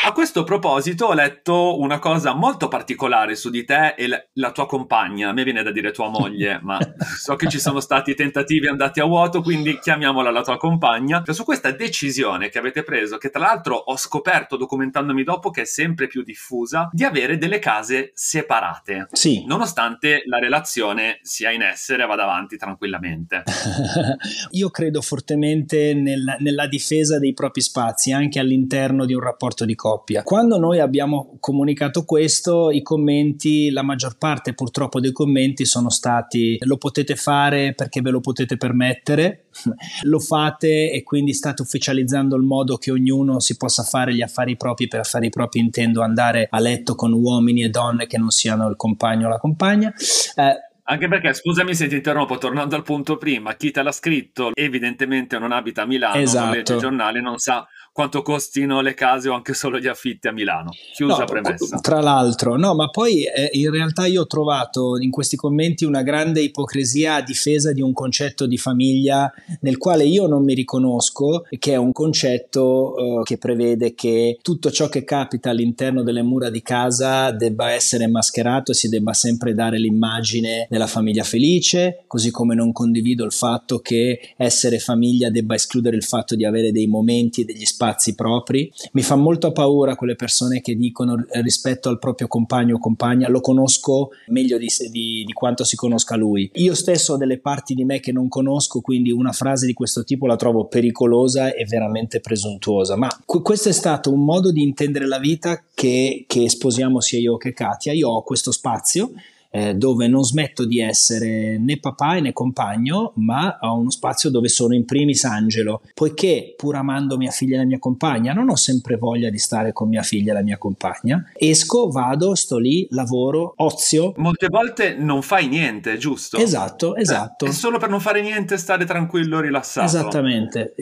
A 0.07 0.13
questo 0.13 0.45
proposito 0.45 1.07
ho 1.07 1.15
letto 1.15 1.79
una 1.79 1.99
cosa 1.99 2.35
molto 2.35 2.69
particolare 2.69 3.35
su 3.35 3.51
di 3.51 3.65
te 3.65 3.95
e 3.97 4.09
la, 4.09 4.23
la 4.35 4.53
tua 4.53 4.67
compagna. 4.67 5.31
A 5.31 5.33
me 5.33 5.45
viene 5.45 5.63
da 5.63 5.71
dire 5.71 5.93
tua 5.93 6.09
moglie, 6.09 6.61
ma 6.65 6.79
so 6.99 7.37
che 7.37 7.49
ci 7.49 7.59
sono 7.59 7.81
stati 7.81 8.15
tentativi 8.15 8.69
andati 8.69 9.01
a 9.01 9.05
vuoto, 9.05 9.41
quindi 9.41 9.79
chiamiamola 9.79 10.31
la 10.31 10.43
tua 10.43 10.57
compagna. 10.57 11.23
Cioè, 11.25 11.35
su 11.35 11.45
questa 11.45 11.71
decisione 11.71 12.49
che 12.49 12.59
avete 12.59 12.83
preso, 12.83 13.19
che 13.19 13.31
tra 13.31 13.41
l'altro 13.41 13.77
ho 13.77 13.97
scoperto 13.97 14.57
documentandomi 14.57 15.23
dopo 15.23 15.51
che 15.51 15.63
è 15.63 15.67
sempre 15.67 16.07
più 16.07 16.23
diffusa, 16.23 16.89
di 16.93 17.05
avere 17.05 17.39
delle 17.39 17.59
case 17.59 18.11
separate. 18.15 19.09
Sì. 19.13 19.45
Nonostante 19.47 20.23
la 20.27 20.39
relazione 20.39 21.19
sia 21.23 21.51
in 21.51 21.63
essere 21.63 21.74
e 21.75 22.07
vada 22.07 22.23
avanti 22.23 22.57
tranquillamente. 22.57 23.43
Io 24.53 24.71
credo 24.71 25.01
fortemente 25.01 25.95
nel, 25.95 26.37
nella 26.39 26.67
difesa 26.67 27.19
dei 27.19 27.35
propri 27.35 27.61
spazi, 27.61 28.13
anche 28.13 28.39
all'interno 28.39 29.05
di 29.05 29.15
un 29.15 29.21
rapporto 29.21 29.65
di 29.65 29.75
coppia. 29.75 30.23
Quando 30.23 30.59
noi 30.59 30.81
abbiamo 30.81 31.37
comunicato 31.41 32.05
questo, 32.05 32.71
i 32.71 32.83
commenti, 32.83 33.71
la 33.71 33.83
maggior 33.83 34.17
parte 34.17 34.55
purtroppo 34.55 35.01
dei 35.01 35.13
commenti 35.13 35.65
sono 35.65 35.91
stati 35.91 36.57
lo 36.61 36.77
potete 36.77 37.17
fare 37.17 37.75
perché 37.75 38.01
ve 38.01 38.11
lo 38.11 38.21
potete 38.21 38.57
permettere, 38.57 39.47
lo 40.03 40.19
fate 40.19 40.91
e 40.91 41.03
quindi 41.03 41.33
state 41.33 41.63
ufficializzando 41.63 42.37
il 42.37 42.43
modo 42.43 42.77
che 42.77 42.91
ognuno 42.91 43.41
si 43.41 43.57
possa 43.57 43.83
fare 43.83 44.15
gli 44.15 44.23
affari 44.23 44.57
propri 44.57 44.89
per 44.89 45.01
affari 45.01 45.29
propri 45.29 45.61
intendo 45.61 46.03
andare 46.03 46.47
a 46.51 46.59
letto 46.59 46.95
con 46.95 47.13
uomini 47.13 47.63
e 47.63 47.69
donne 47.69 48.07
che 48.07 48.19
non 48.19 48.31
siano 48.31 48.69
il 48.69 48.77
compagno 48.77 49.27
o 49.27 49.31
la 49.31 49.39
compagna. 49.39 49.93
Eh, 50.37 50.73
anche 50.87 51.09
perché, 51.09 51.33
scusami 51.33 51.75
se 51.75 51.87
ti 51.87 51.97
interrompo, 51.97 52.37
tornando 52.39 52.77
al 52.77 52.83
punto 52.83 53.17
prima, 53.17 53.55
chi 53.55 53.71
te 53.71 53.83
l'ha 53.83 53.93
scritto 53.93 54.51
evidentemente 54.55 55.39
non 55.39 55.53
abita 55.53 55.83
a 55.83 55.87
Milano, 55.87 56.17
esatto. 56.17 56.45
non 56.45 56.55
legge 56.55 56.75
i 56.75 56.79
giornali, 56.79 57.23
non 57.23 57.39
sa 57.39 57.67
quanto 57.95 58.23
costino 58.23 58.81
le 58.81 58.93
case 58.93 59.29
o 59.29 59.35
anche 59.35 59.55
solo 59.55 59.79
gli 59.79 59.87
affitti 59.87 60.27
a 60.27 60.33
Milano. 60.33 60.73
Chiusa 60.95 61.19
no, 61.19 61.25
premessa. 61.27 61.79
Tra 61.79 62.01
l'altro, 62.01 62.57
no, 62.57 62.75
ma 62.75 62.89
poi 62.89 63.23
eh, 63.23 63.51
in 63.53 63.71
realtà 63.71 64.07
io 64.07 64.23
ho 64.23 64.27
trovato 64.27 64.99
in 64.99 65.13
questi 65.13 65.37
commenti 65.37 65.85
una 65.85 66.03
grande 66.03 66.41
ipocrisia 66.41 67.15
a 67.15 67.23
difesa 67.23 67.71
di 67.73 67.81
un 67.81 67.93
concetto 67.93 68.47
di 68.47 68.59
famiglia 68.59 69.33
nel 69.61 69.79
quale 69.79 70.07
io 70.07 70.27
non 70.27 70.43
mi 70.43 70.55
riconosco, 70.55 71.47
che 71.57 71.75
è 71.75 71.77
un 71.77 71.93
concetto 71.93 73.21
eh, 73.21 73.23
che 73.23 73.39
prevede 73.39 73.95
che 73.95 74.39
tutto 74.43 74.73
ciò 74.73 74.89
che 74.89 75.05
capita 75.05 75.51
all'interno 75.51 76.03
delle 76.03 76.23
mura 76.23 76.51
di 76.51 76.63
casa 76.63 77.31
debba 77.31 77.71
essere 77.71 78.09
mascherato 78.09 78.73
e 78.73 78.75
si 78.75 78.89
debba 78.89 79.13
sempre 79.13 79.55
dare 79.55 79.79
l'immagine 79.79 80.67
della 80.69 80.89
famiglia 80.89 81.23
felice, 81.23 82.03
così 82.09 82.33
come 82.33 82.57
non 82.57 82.73
condivido 82.73 83.25
il 83.25 83.33
fatto 83.33 83.79
che 83.79 84.35
essere 84.37 84.81
famiglia 84.81 85.31
debba 85.31 85.55
escludere 85.55 85.95
il 85.95 86.03
fatto 86.03 86.35
di 86.35 86.45
avere 86.45 86.73
dei 86.73 86.89
momenti 86.89 87.43
e 87.43 87.45
degli 87.45 87.65
spazi 87.65 87.83
spazi 87.85 88.15
propri. 88.15 88.73
Mi 88.93 89.03
fa 89.03 89.15
molto 89.17 89.53
paura 89.53 89.95
quelle 89.95 90.17
persone 90.17 90.61
che 90.61 90.75
dicono 90.75 91.23
rispetto 91.43 91.91
al 91.91 91.99
proprio 91.99 92.27
compagno 92.27 92.77
o 92.77 92.79
compagna 92.79 93.29
lo 93.29 93.41
conosco 93.41 94.11
meglio 94.29 94.57
di, 94.57 94.69
di, 94.91 95.25
di 95.25 95.33
quanto 95.33 95.65
si 95.65 95.77
conosca 95.77 96.17
lui. 96.17 96.51
Io 96.55 96.75
stesso 96.75 97.15
ho 97.15 97.17
delle 97.17 97.39
parti 97.39 97.75
di 97.75 97.85
me 97.85 98.01
che 98.01 98.13
non 98.13 98.29
conosco, 98.29 98.81
quindi 98.81 99.11
una 99.11 99.33
frase 99.33 99.67
di 99.67 99.75
questo 99.75 100.05
tipo 100.05 100.27
la 100.27 100.37
trovo 100.37 100.67
pericolosa 100.67 101.53
e 101.53 101.65
veramente 101.65 102.21
presuntuosa. 102.21 102.97
Ma 102.97 103.09
questo 103.25 103.69
è 103.69 103.73
stato 103.73 104.13
un 104.13 104.25
modo 104.25 104.51
di 104.51 104.63
intendere 104.63 105.07
la 105.07 105.19
vita 105.19 105.63
che, 105.75 106.25
che 106.27 106.49
sposiamo 106.49 107.01
sia 107.01 107.19
io 107.19 107.37
che 107.37 107.53
Katia. 107.53 107.93
Io 107.93 108.09
ho 108.09 108.23
questo 108.23 108.51
spazio 108.51 109.11
eh, 109.55 109.75
dove 109.75 110.09
non 110.09 110.25
smetto 110.25 110.65
di 110.65 110.81
essere 110.81 111.59
né 111.59 111.79
papà 111.79 112.19
né 112.19 112.33
compagno, 112.33 113.13
ma 113.19 113.57
ho 113.61 113.79
uno 113.79 113.91
spazio 113.91 114.29
dove 114.29 114.49
sono 114.49 114.75
in 114.75 114.85
primis 114.85 115.23
angelo, 115.23 115.83
poiché 115.95 116.55
pur 116.57 116.75
amando 116.75 117.17
mia 117.17 117.31
figlia 117.31 117.55
e 117.55 117.59
la 117.59 117.65
mia 117.65 117.79
compagna, 117.79 118.33
non 118.33 118.51
ho 118.51 118.57
sempre 118.57 118.97
voglia 118.97 119.31
di 119.31 119.39
stare 119.39 119.73
con 119.73 119.89
mia 119.89 120.03
figlia 120.03 120.33
e 120.33 120.35
la 120.35 120.43
mia 120.43 120.59
compagna. 120.59 121.25
Esco, 121.35 121.89
vado, 121.89 122.35
sto 122.35 122.59
lì, 122.59 122.89
lavoro, 122.91 123.55
ozio. 123.59 124.13
Molte 124.17 124.49
volte 124.49 124.97
non 124.97 125.23
fai 125.23 125.47
niente, 125.47 125.99
giusto? 125.99 126.37
Esatto, 126.37 126.97
esatto. 126.97 127.45
Eh, 127.45 127.51
è 127.51 127.53
solo 127.53 127.79
per 127.79 127.91
non 127.91 128.01
fare 128.01 128.23
niente, 128.23 128.57
stare 128.57 128.85
tranquillo, 128.85 129.39
rilassato. 129.39 129.87
Esattamente, 129.87 130.75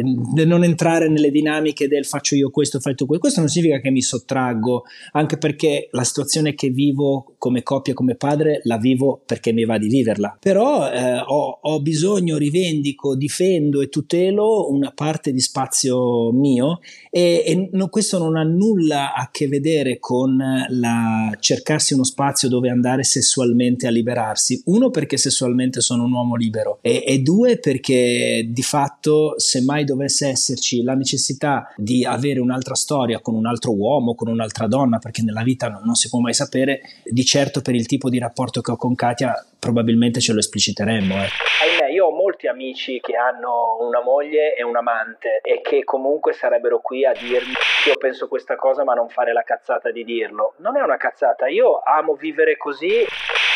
non 0.46 0.64
entrare 0.64 1.10
nelle 1.10 1.30
dinamiche 1.30 1.88
del 1.88 2.06
faccio 2.06 2.36
io 2.36 2.48
questo, 2.48 2.80
fai 2.80 2.94
tu 2.94 3.04
questo. 3.04 3.20
Questo 3.20 3.40
non 3.40 3.50
significa 3.50 3.80
che 3.80 3.90
mi 3.90 4.00
sottraggo, 4.00 4.84
anche 5.12 5.36
perché 5.36 5.88
la 5.90 6.04
situazione 6.04 6.54
che 6.54 6.70
vivo 6.70 7.34
come 7.36 7.62
coppia, 7.62 7.92
come 7.92 8.14
padre, 8.14 8.60
la 8.64 8.78
vivo 8.78 9.22
perché 9.24 9.52
mi 9.52 9.64
va 9.64 9.78
di 9.78 9.88
viverla. 9.88 10.36
Però 10.40 10.90
eh, 10.90 11.18
ho, 11.18 11.58
ho, 11.60 11.80
bisogno, 11.80 12.36
rivendico, 12.36 13.16
difendo 13.16 13.80
e 13.80 13.88
tutelo 13.88 14.70
una 14.70 14.92
parte 14.94 15.32
di 15.32 15.40
spazio 15.40 16.32
mio 16.32 16.80
e, 17.10 17.42
e 17.46 17.68
no, 17.72 17.88
questo 17.88 18.18
non 18.18 18.36
ha 18.36 18.42
nulla 18.42 19.14
a 19.14 19.28
che 19.30 19.48
vedere 19.48 19.98
con 19.98 20.36
la 20.68 21.36
cercarsi 21.38 21.94
uno 21.94 22.04
spazio 22.04 22.48
dove 22.48 22.70
andare 22.70 23.04
sessualmente 23.04 23.86
a 23.86 23.90
liberarsi. 23.90 24.62
Uno 24.66 24.90
perché 24.90 25.16
sessualmente 25.16 25.80
sono 25.80 26.04
un 26.04 26.12
uomo 26.12 26.36
libero 26.36 26.78
e, 26.82 27.02
e 27.06 27.18
due 27.18 27.58
perché 27.58 28.46
di 28.48 28.62
fatto 28.62 29.34
se 29.38 29.62
mai 29.62 29.84
dovesse 29.84 30.28
esserci 30.28 30.82
la 30.82 30.94
necessità 30.94 31.72
di 31.76 32.04
avere 32.04 32.40
un'altra 32.40 32.74
storia 32.74 33.20
con 33.20 33.34
un 33.34 33.46
altro 33.46 33.74
uomo, 33.74 34.14
con 34.14 34.28
un'altra 34.28 34.66
donna, 34.66 34.98
perché 34.98 35.22
nella 35.22 35.42
vita 35.42 35.68
non, 35.68 35.82
non 35.84 35.94
si 35.94 36.08
può 36.08 36.20
mai 36.20 36.34
sapere, 36.34 36.80
di 37.04 37.24
certo 37.24 37.60
per 37.60 37.74
il 37.74 37.86
tipo 37.86 38.08
di 38.08 38.18
rapporto 38.18 38.51
rapporto 38.52 38.60
che 38.60 38.70
ho 38.70 38.76
con 38.76 38.94
Katia 38.94 39.32
probabilmente 39.58 40.20
ce 40.20 40.32
lo 40.32 40.40
espliciteremmo. 40.40 41.14
Eh. 41.14 41.28
Ahimè, 41.62 41.92
io 41.92 42.06
ho 42.06 42.10
molti 42.10 42.48
amici 42.48 43.00
che 43.00 43.16
hanno 43.16 43.78
una 43.80 44.02
moglie 44.02 44.54
e 44.54 44.62
un 44.62 44.76
amante 44.76 45.40
e 45.42 45.60
che 45.62 45.84
comunque 45.84 46.32
sarebbero 46.32 46.80
qui 46.80 47.06
a 47.06 47.12
dirmi 47.12 47.52
io 47.86 47.96
penso 47.96 48.28
questa 48.28 48.56
cosa 48.56 48.84
ma 48.84 48.92
non 48.94 49.08
fare 49.08 49.32
la 49.32 49.42
cazzata 49.42 49.90
di 49.90 50.04
dirlo. 50.04 50.54
Non 50.58 50.76
è 50.76 50.82
una 50.82 50.96
cazzata, 50.96 51.48
io 51.48 51.80
amo 51.84 52.14
vivere 52.14 52.56
così, 52.56 53.04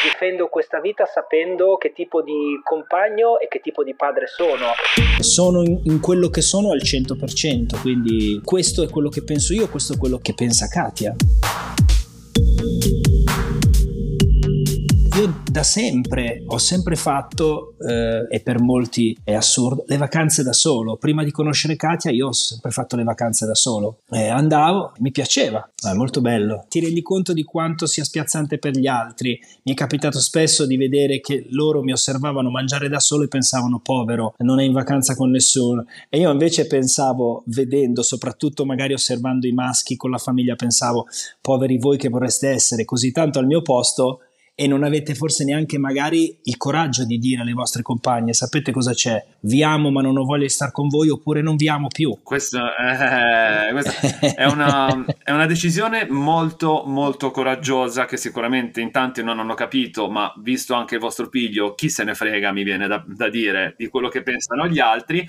difendo 0.02 0.48
questa 0.48 0.80
vita 0.80 1.04
sapendo 1.04 1.76
che 1.76 1.92
tipo 1.92 2.22
di 2.22 2.60
compagno 2.64 3.38
e 3.38 3.48
che 3.48 3.60
tipo 3.60 3.84
di 3.84 3.94
padre 3.94 4.26
sono. 4.26 4.72
Sono 5.18 5.62
in, 5.62 5.80
in 5.84 6.00
quello 6.00 6.28
che 6.28 6.40
sono 6.40 6.70
al 6.70 6.80
100%, 6.82 7.80
quindi 7.80 8.40
questo 8.44 8.82
è 8.82 8.88
quello 8.88 9.08
che 9.08 9.22
penso 9.22 9.52
io, 9.52 9.68
questo 9.68 9.94
è 9.94 9.98
quello 9.98 10.18
che 10.18 10.34
pensa 10.34 10.68
Katia. 10.68 11.14
Io 15.16 15.32
da 15.50 15.62
sempre 15.62 16.42
ho 16.46 16.58
sempre 16.58 16.94
fatto, 16.94 17.74
eh, 17.80 18.26
e 18.28 18.40
per 18.40 18.60
molti 18.60 19.16
è 19.24 19.32
assurdo, 19.32 19.84
le 19.86 19.96
vacanze 19.96 20.42
da 20.42 20.52
solo. 20.52 20.96
Prima 20.96 21.24
di 21.24 21.30
conoscere 21.30 21.74
Katia 21.74 22.10
io 22.10 22.28
ho 22.28 22.32
sempre 22.32 22.70
fatto 22.70 22.96
le 22.96 23.02
vacanze 23.02 23.46
da 23.46 23.54
solo. 23.54 24.00
Eh, 24.10 24.28
andavo, 24.28 24.92
mi 24.98 25.10
piaceva, 25.12 25.66
è 25.82 25.94
molto 25.94 26.20
bello. 26.20 26.66
Ti 26.68 26.80
rendi 26.80 27.00
conto 27.00 27.32
di 27.32 27.44
quanto 27.44 27.86
sia 27.86 28.04
spiazzante 28.04 28.58
per 28.58 28.72
gli 28.76 28.86
altri. 28.86 29.40
Mi 29.62 29.72
è 29.72 29.74
capitato 29.74 30.20
spesso 30.20 30.66
di 30.66 30.76
vedere 30.76 31.20
che 31.20 31.46
loro 31.48 31.82
mi 31.82 31.92
osservavano 31.92 32.50
mangiare 32.50 32.90
da 32.90 33.00
solo 33.00 33.24
e 33.24 33.28
pensavano 33.28 33.80
povero, 33.82 34.34
non 34.38 34.60
è 34.60 34.64
in 34.64 34.72
vacanza 34.72 35.14
con 35.14 35.30
nessuno. 35.30 35.86
E 36.10 36.18
io 36.18 36.30
invece 36.30 36.66
pensavo, 36.66 37.42
vedendo, 37.46 38.02
soprattutto 38.02 38.66
magari 38.66 38.92
osservando 38.92 39.46
i 39.46 39.52
maschi 39.52 39.96
con 39.96 40.10
la 40.10 40.18
famiglia, 40.18 40.56
pensavo, 40.56 41.06
poveri 41.40 41.78
voi 41.78 41.96
che 41.96 42.10
vorreste 42.10 42.50
essere 42.50 42.84
così 42.84 43.12
tanto 43.12 43.38
al 43.38 43.46
mio 43.46 43.62
posto 43.62 44.20
e 44.58 44.66
non 44.66 44.84
avete 44.84 45.14
forse 45.14 45.44
neanche 45.44 45.76
magari 45.76 46.38
il 46.44 46.56
coraggio 46.56 47.04
di 47.04 47.18
dire 47.18 47.42
alle 47.42 47.52
vostre 47.52 47.82
compagne 47.82 48.32
sapete 48.32 48.72
cosa 48.72 48.94
c'è, 48.94 49.22
vi 49.40 49.62
amo 49.62 49.90
ma 49.90 50.00
non 50.00 50.16
ho 50.16 50.24
voglia 50.24 50.44
di 50.44 50.48
stare 50.48 50.72
con 50.72 50.88
voi 50.88 51.10
oppure 51.10 51.42
non 51.42 51.56
vi 51.56 51.68
amo 51.68 51.88
più. 51.88 52.16
Questo, 52.22 52.58
eh, 52.58 53.70
questa 53.70 54.34
è, 54.34 54.46
una, 54.46 55.04
è 55.22 55.30
una 55.30 55.44
decisione 55.44 56.06
molto 56.08 56.84
molto 56.86 57.30
coraggiosa 57.30 58.06
che 58.06 58.16
sicuramente 58.16 58.80
in 58.80 58.90
tanti 58.90 59.22
non 59.22 59.38
hanno 59.38 59.52
capito 59.52 60.08
ma 60.08 60.32
visto 60.38 60.72
anche 60.72 60.94
il 60.94 61.00
vostro 61.02 61.28
piglio 61.28 61.74
chi 61.74 61.90
se 61.90 62.04
ne 62.04 62.14
frega 62.14 62.50
mi 62.50 62.62
viene 62.62 62.86
da, 62.86 63.04
da 63.06 63.28
dire 63.28 63.74
di 63.76 63.88
quello 63.88 64.08
che 64.08 64.22
pensano 64.22 64.66
gli 64.66 64.80
altri. 64.80 65.28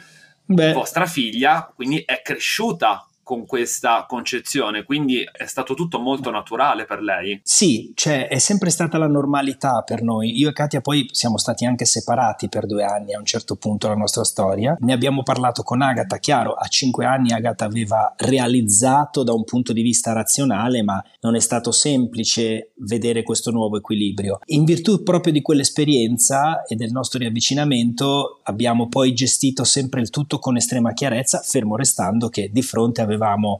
Beh. 0.49 0.71
Vostra 0.71 1.05
figlia 1.05 1.69
quindi 1.75 2.01
è 2.05 2.21
cresciuta 2.23 3.06
con 3.27 3.45
questa 3.45 4.05
concezione, 4.07 4.85
quindi 4.85 5.21
è 5.29 5.45
stato 5.47 5.73
tutto 5.73 5.99
molto 5.99 6.31
naturale 6.31 6.85
per 6.85 7.01
lei. 7.01 7.41
Sì, 7.43 7.91
cioè 7.93 8.29
è 8.29 8.37
sempre 8.37 8.69
stata 8.69 8.97
la 8.97 9.07
normalità 9.07 9.81
per 9.85 10.01
noi. 10.01 10.39
Io 10.39 10.47
e 10.47 10.53
Katia 10.53 10.79
poi 10.79 11.09
siamo 11.11 11.37
stati 11.37 11.65
anche 11.65 11.83
separati 11.83 12.47
per 12.47 12.65
due 12.65 12.85
anni 12.85 13.13
a 13.13 13.19
un 13.19 13.25
certo 13.25 13.57
punto 13.57 13.87
della 13.87 13.99
nostra 13.99 14.23
storia. 14.23 14.77
Ne 14.79 14.93
abbiamo 14.93 15.23
parlato 15.23 15.61
con 15.63 15.81
Agatha, 15.81 16.19
chiaro, 16.19 16.53
a 16.53 16.67
cinque 16.67 17.03
anni 17.03 17.33
Agatha 17.33 17.65
aveva 17.65 18.13
realizzato 18.15 19.23
da 19.23 19.33
un 19.33 19.43
punto 19.43 19.73
di 19.73 19.81
vista 19.81 20.13
razionale, 20.13 20.81
ma 20.81 21.03
non 21.19 21.35
è 21.35 21.41
stato 21.41 21.73
semplice 21.73 22.71
vedere 22.75 23.23
questo 23.23 23.51
nuovo 23.51 23.75
equilibrio. 23.75 24.39
In 24.45 24.63
virtù 24.63 25.03
proprio 25.03 25.33
di 25.33 25.41
quell'esperienza 25.41 26.63
e 26.63 26.77
del 26.77 26.91
nostro 26.91 27.19
riavvicinamento 27.19 28.39
abbiamo 28.43 28.87
poi 28.87 29.13
gestito 29.13 29.65
sempre 29.65 29.99
il 29.99 30.11
tutto 30.11 30.39
con 30.39 30.55
estrema 30.55 30.93
chiarezza, 30.93 31.41
fermo 31.43 31.75
restando 31.75 32.29
che 32.29 32.49
di 32.53 32.61
fronte 32.61 33.01
avevamo 33.01 33.15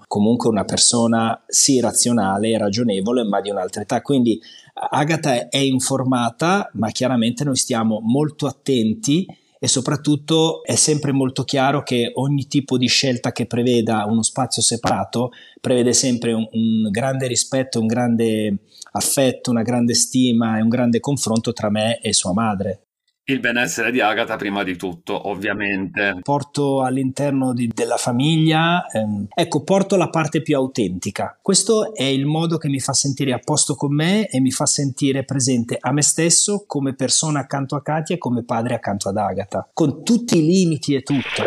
comunque 0.08 0.50
una 0.50 0.64
persona 0.64 1.44
sì 1.48 1.80
razionale 1.80 2.50
e 2.50 2.58
ragionevole, 2.58 3.24
ma 3.24 3.42
di 3.42 3.50
un'altra 3.50 3.82
età. 3.82 4.02
Quindi 4.02 4.40
Agatha 4.74 5.50
è 5.50 5.58
informata, 5.58 6.70
ma 6.74 6.90
chiaramente 6.92 7.44
noi 7.44 7.56
stiamo 7.56 8.00
molto 8.02 8.46
attenti 8.46 9.26
e 9.60 9.68
soprattutto 9.68 10.64
è 10.64 10.76
sempre 10.76 11.12
molto 11.12 11.44
chiaro 11.44 11.82
che 11.82 12.12
ogni 12.14 12.48
tipo 12.48 12.78
di 12.78 12.88
scelta 12.88 13.32
che 13.32 13.48
preveda 13.48 14.06
uno 14.06 14.22
spazio 14.22 14.62
separato 14.62 15.32
prevede 15.60 15.94
sempre 15.94 16.34
un, 16.34 16.48
un 16.52 16.90
grande 16.92 17.28
rispetto, 17.28 17.80
un 17.80 17.88
grande 17.88 18.58
affetto, 18.92 19.50
una 19.50 19.64
grande 19.64 19.96
stima 19.96 20.58
e 20.58 20.62
un 20.62 20.70
grande 20.70 21.00
confronto 21.00 21.54
tra 21.54 21.70
me 21.70 22.00
e 22.00 22.14
sua 22.14 22.34
madre. 22.34 22.87
Il 23.30 23.42
benessere 23.42 23.92
di 23.92 24.00
Agatha 24.00 24.38
prima 24.38 24.64
di 24.64 24.78
tutto, 24.78 25.28
ovviamente. 25.28 26.18
Porto 26.22 26.82
all'interno 26.82 27.54
di, 27.54 27.68
della 27.68 27.98
famiglia, 27.98 28.86
ehm, 28.90 29.28
ecco, 29.36 29.64
porto 29.64 29.98
la 29.98 30.08
parte 30.08 30.42
più 30.42 30.56
autentica. 30.56 31.38
Questo 31.42 31.94
è 31.94 32.04
il 32.04 32.26
modo 32.26 32.58
che 32.58 32.70
mi 32.70 32.80
fa 32.80 32.94
sentire 32.94 33.34
a 33.34 33.40
posto 33.44 33.76
con 33.76 33.94
me 33.94 34.30
e 34.30 34.40
mi 34.40 34.52
fa 34.52 34.66
sentire 34.66 35.26
presente 35.26 35.78
a 35.78 35.92
me 35.92 36.04
stesso 36.04 36.64
come 36.66 36.96
persona 36.96 37.42
accanto 37.42 37.76
a 37.76 37.82
Katia 37.82 38.16
e 38.16 38.18
come 38.18 38.46
padre 38.46 38.76
accanto 38.76 39.10
ad 39.10 39.18
Agatha, 39.18 39.68
con 39.74 40.06
tutti 40.06 40.38
i 40.38 40.46
limiti 40.46 40.96
e 40.96 41.02
tutto 41.02 41.44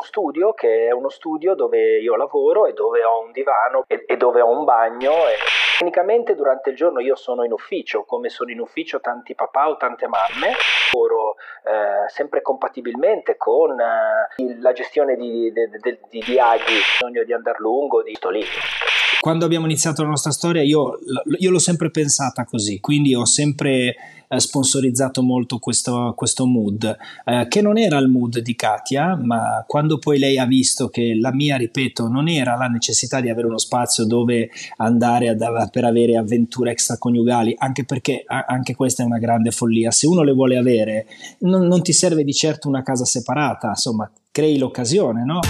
uno 0.00 0.02
studio 0.02 0.54
che 0.54 0.86
è 0.88 0.92
uno 0.92 1.10
studio 1.10 1.54
dove 1.54 2.00
io 2.00 2.16
lavoro 2.16 2.66
e 2.66 2.72
dove 2.72 3.04
ho 3.04 3.22
un 3.22 3.32
divano 3.32 3.84
e, 3.86 4.04
e 4.06 4.16
dove 4.16 4.40
ho 4.40 4.58
un 4.58 4.64
bagno. 4.64 5.12
E... 5.12 5.69
Tecnicamente 5.80 6.34
durante 6.34 6.68
il 6.68 6.76
giorno 6.76 7.00
io 7.00 7.16
sono 7.16 7.42
in 7.42 7.52
ufficio, 7.52 8.04
come 8.04 8.28
sono 8.28 8.50
in 8.50 8.60
ufficio 8.60 9.00
tanti 9.00 9.34
papà 9.34 9.70
o 9.70 9.78
tante 9.78 10.06
mamme, 10.08 10.52
lavoro 10.92 11.36
eh, 11.64 12.06
sempre 12.08 12.42
compatibilmente 12.42 13.38
con 13.38 13.80
eh, 13.80 14.58
la 14.60 14.72
gestione 14.72 15.16
di, 15.16 15.50
di, 15.50 15.70
di, 15.80 15.98
di 16.10 16.20
viaggi, 16.20 16.74
bisogno 16.98 17.24
di 17.24 17.32
andare 17.32 17.56
lungo, 17.60 18.02
di 18.02 18.14
sto 18.14 18.28
lì. 18.28 18.44
Quando 19.20 19.44
abbiamo 19.44 19.66
iniziato 19.66 20.00
la 20.00 20.08
nostra 20.08 20.30
storia 20.30 20.62
io, 20.62 20.98
io 21.38 21.50
l'ho 21.50 21.58
sempre 21.58 21.90
pensata 21.90 22.46
così, 22.46 22.80
quindi 22.80 23.14
ho 23.14 23.26
sempre 23.26 23.94
eh, 24.26 24.40
sponsorizzato 24.40 25.22
molto 25.22 25.58
questo, 25.58 26.14
questo 26.16 26.46
mood, 26.46 26.96
eh, 27.26 27.46
che 27.46 27.60
non 27.60 27.76
era 27.76 27.98
il 27.98 28.08
mood 28.08 28.38
di 28.38 28.56
Katia, 28.56 29.20
ma 29.22 29.62
quando 29.66 29.98
poi 29.98 30.18
lei 30.18 30.38
ha 30.38 30.46
visto 30.46 30.88
che 30.88 31.14
la 31.20 31.34
mia, 31.34 31.58
ripeto, 31.58 32.08
non 32.08 32.28
era 32.28 32.56
la 32.56 32.68
necessità 32.68 33.20
di 33.20 33.28
avere 33.28 33.46
uno 33.46 33.58
spazio 33.58 34.06
dove 34.06 34.48
andare 34.78 35.28
ad, 35.28 35.68
per 35.70 35.84
avere 35.84 36.16
avventure 36.16 36.70
extraconiugali, 36.70 37.54
anche 37.58 37.84
perché 37.84 38.24
anche 38.26 38.74
questa 38.74 39.02
è 39.02 39.06
una 39.06 39.18
grande 39.18 39.50
follia. 39.50 39.90
Se 39.90 40.06
uno 40.06 40.22
le 40.22 40.32
vuole 40.32 40.56
avere, 40.56 41.06
non, 41.40 41.66
non 41.66 41.82
ti 41.82 41.92
serve 41.92 42.24
di 42.24 42.32
certo 42.32 42.68
una 42.68 42.82
casa 42.82 43.04
separata, 43.04 43.68
insomma, 43.68 44.10
crei 44.30 44.56
l'occasione, 44.56 45.24
no? 45.24 45.40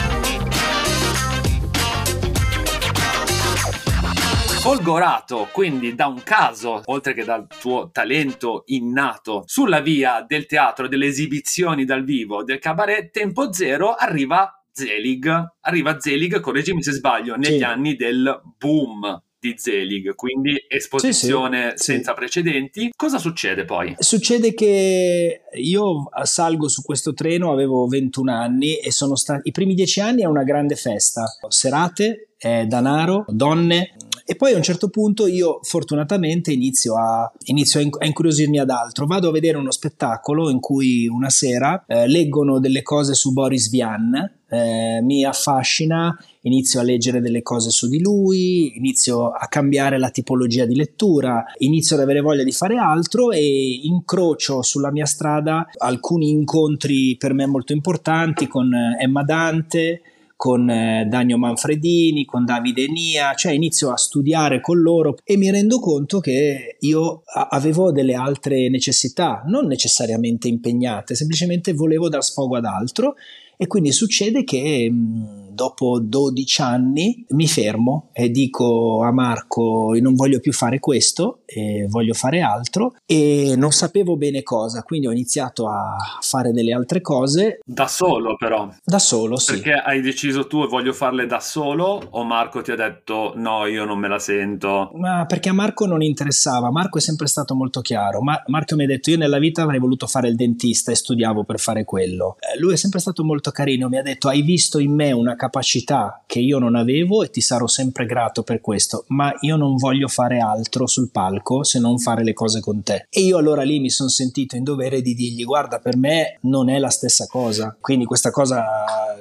Folgorato 4.61 5.49
quindi 5.53 5.95
da 5.95 6.07
un 6.07 6.23
caso, 6.23 6.83
oltre 6.85 7.15
che 7.15 7.25
dal 7.25 7.47
tuo 7.47 7.89
talento 7.91 8.65
innato, 8.67 9.43
sulla 9.47 9.81
via 9.81 10.23
del 10.29 10.45
teatro, 10.45 10.87
delle 10.87 11.07
esibizioni 11.07 11.87
dal 11.87 12.05
vivo, 12.05 12.45
del 12.45 12.59
cabaret, 12.59 13.11
tempo 13.11 13.55
zero 13.55 13.95
arriva 13.95 14.63
Zelig. 14.71 15.55
Arriva 15.61 15.99
Zelig, 15.99 16.41
correggimi 16.41 16.83
se 16.83 16.93
sbaglio, 16.93 17.37
negli 17.37 17.57
sì. 17.57 17.65
anni 17.65 17.97
del 17.97 18.39
boom 18.59 19.23
di 19.41 19.55
Zelig, 19.57 20.15
quindi 20.15 20.63
esposizione 20.69 21.71
sì, 21.71 21.85
sì, 21.85 21.93
senza 21.93 22.11
sì. 22.13 22.17
precedenti. 22.19 22.93
Cosa 22.95 23.19
succede 23.19 23.65
poi? 23.65 23.95
Succede 23.99 24.53
che 24.53 25.41
io 25.55 26.09
salgo 26.25 26.69
su 26.69 26.83
questo 26.83 27.15
treno, 27.15 27.51
avevo 27.51 27.87
21 27.87 28.33
anni 28.33 28.77
e 28.77 28.93
sono 28.93 29.17
stati 29.17 29.49
i 29.49 29.53
primi 29.53 29.75
dieci 29.75 30.01
anni 30.01 30.23
è 30.23 30.27
una 30.27 30.45
grande 30.45 30.77
festa, 30.77 31.25
serate, 31.49 32.29
eh, 32.39 32.67
danaro, 32.67 33.25
donne, 33.29 33.95
e 34.31 34.37
poi 34.37 34.53
a 34.53 34.57
un 34.57 34.63
certo 34.63 34.91
punto 34.91 35.27
io 35.27 35.59
fortunatamente 35.63 36.53
inizio 36.53 36.97
a, 36.97 37.33
inizio 37.47 37.81
a, 37.81 38.05
incuriosirmi 38.05 38.61
ad 38.61 38.71
altro. 38.71 39.07
Vado 39.07 39.29
a 39.29 39.33
vedere 39.33 39.59
uno 39.59 39.73
spettacolo 39.73 40.51
in 40.51 40.61
cui 40.61 41.09
una 41.09 41.31
sera 41.31 41.83
eh, 41.85 42.07
leggono 42.07 42.61
delle 42.61 42.83
cose 42.83 43.15
su 43.15 43.33
Boris 43.33 43.69
Vian, 43.71 44.39
eh, 44.51 45.01
mi 45.03 45.25
affascina, 45.25 46.17
inizio 46.43 46.81
a 46.81 46.83
leggere 46.83 47.21
delle 47.21 47.43
cose 47.43 47.71
su 47.71 47.89
di 47.89 48.01
lui, 48.01 48.77
inizio 48.77 49.29
a 49.29 49.47
cambiare 49.47 49.99
la 49.99 50.11
tipologia 50.11 50.65
di 50.65 50.75
lettura, 50.75 51.45
inizio 51.59 51.97
ad 51.97 52.03
avere 52.03 52.21
voglia 52.21 52.43
di 52.43 52.53
fare 52.53 52.77
altro 52.77 53.31
e 53.31 53.81
incrocio 53.85 54.63
sulla 54.63 54.91
mia 54.91 55.07
strada 55.07 55.67
alcuni 55.79 56.31
incontri 56.31 57.17
per 57.17 57.33
me 57.33 57.47
molto 57.47 57.73
importanti 57.73 58.49
con 58.49 58.71
Emma 58.99 59.23
Dante, 59.23 60.03
con 60.41 60.71
eh, 60.71 61.05
Dagno 61.07 61.37
Manfredini, 61.37 62.25
con 62.25 62.47
Davide 62.47 62.89
Nia, 62.89 63.35
cioè 63.35 63.53
inizio 63.53 63.91
a 63.91 63.99
studiare 63.99 64.63
con 64.63 64.81
loro 64.81 65.17
e 65.23 65.37
mi 65.37 65.51
rendo 65.51 65.79
conto 65.81 66.19
che 66.19 66.79
io 66.81 67.23
avevo 67.51 67.93
delle 67.93 68.15
altre 68.15 68.71
necessità, 68.71 69.43
non 69.45 69.67
necessariamente 69.67 70.49
impegnate, 70.49 71.15
semplicemente 71.15 71.75
volevo 71.75 72.09
dar 72.09 72.25
sfogo 72.25 72.57
ad 72.57 72.65
altro 72.65 73.17
e 73.63 73.67
quindi 73.67 73.93
succede 73.93 74.43
che 74.43 74.91
mh, 74.91 75.51
dopo 75.53 76.01
12 76.01 76.63
anni 76.63 77.27
mi 77.29 77.47
fermo 77.47 78.09
e 78.15 78.31
dico 78.31 79.03
a 79.03 79.13
Marco 79.13 79.95
non 80.01 80.15
voglio 80.15 80.41
più 80.41 80.51
fare 80.55 80.79
questo, 80.79 81.40
voglio 81.89 82.15
fare 82.15 82.41
altro 82.41 82.95
e 83.07 83.55
non 83.57 83.73
sapevo 83.73 84.17
bene 84.17 84.43
cosa, 84.43 84.83
quindi 84.83 85.07
ho 85.07 85.13
iniziato 85.13 85.69
a 85.69 85.97
fare 86.21 86.53
delle 86.53 86.73
altre 86.73 87.01
cose. 87.01 87.61
Da 87.65 87.87
solo 87.87 88.37
però? 88.37 88.69
Da 88.85 88.99
solo, 88.99 89.37
sì. 89.37 89.55
Perché 89.55 89.73
hai 89.73 90.01
deciso 90.01 90.47
tu 90.47 90.63
e 90.63 90.67
voglio 90.67 90.93
farle 90.93 91.27
da 91.27 91.41
solo 91.41 92.01
o 92.11 92.25
Marco 92.25 92.63
ti 92.63 92.71
ha 92.71 92.77
detto 92.77 93.33
no, 93.37 93.67
io 93.67 93.85
non 93.85 93.99
me 93.99 94.09
la 94.09 94.19
sento? 94.19 94.91
Ma 94.95 95.27
perché 95.27 95.49
a 95.49 95.53
Marco 95.53 95.87
non 95.87 96.03
interessava, 96.03 96.71
Marco 96.71 96.99
è 96.99 97.01
sempre 97.01 97.27
stato 97.27 97.55
molto 97.55 97.81
chiaro, 97.81 98.21
Ma- 98.23 98.43
Marco 98.47 98.77
mi 98.77 98.85
ha 98.85 98.87
detto 98.87 99.11
io 99.11 99.17
nella 99.17 99.39
vita 99.39 99.63
avrei 99.63 99.79
voluto 99.79 100.07
fare 100.07 100.29
il 100.29 100.37
dentista 100.37 100.93
e 100.93 100.95
studiavo 100.95 101.45
per 101.45 101.59
fare 101.59 101.85
quello. 101.85 102.37
Eh, 102.39 102.59
lui 102.59 102.75
è 102.75 102.77
sempre 102.77 103.01
stato 103.01 103.25
molto 103.25 103.51
carino, 103.51 103.89
mi 103.89 103.99
ha 103.99 104.03
detto 104.03 104.29
hai 104.29 104.43
visto 104.43 104.79
in 104.79 104.95
me 104.95 105.13
una 105.13 105.37
capacità 105.37 106.23
che 106.27 106.39
io 106.39 106.59
non 106.59 106.75
avevo 106.77 107.23
e 107.23 107.31
ti 107.31 107.41
sarò 107.41 107.67
sempre 107.67 108.07
grato 108.07 108.43
per 108.43 108.61
questo, 108.61 109.05
ma 109.09 109.33
io 109.41 109.57
non 109.57 109.77
voglio 109.77 110.09
fare 110.09 110.39
altro 110.39 110.87
sul 110.87 111.11
palco 111.11 111.40
se 111.63 111.79
non 111.79 111.99
fare 111.99 112.25
le 112.25 112.33
cose 112.33 112.61
con 112.61 112.83
te. 112.83 113.07
E 113.11 113.21
io 113.21 113.39
allora 113.39 113.63
lì 113.63 113.81
mi 113.81 113.91
sono 113.91 114.09
sentito 114.09 114.57
in 114.57 114.65
dovere 114.65 115.03
di 115.03 115.15
dirgli 115.15 115.45
guarda 115.45 115.79
per 115.79 115.97
me 115.97 116.39
non 116.43 116.69
è 116.69 116.79
la 116.79 116.91
stessa 116.91 117.27
cosa, 117.27 117.77
quindi 117.81 118.05
questa 118.05 118.31
cosa 118.31 118.65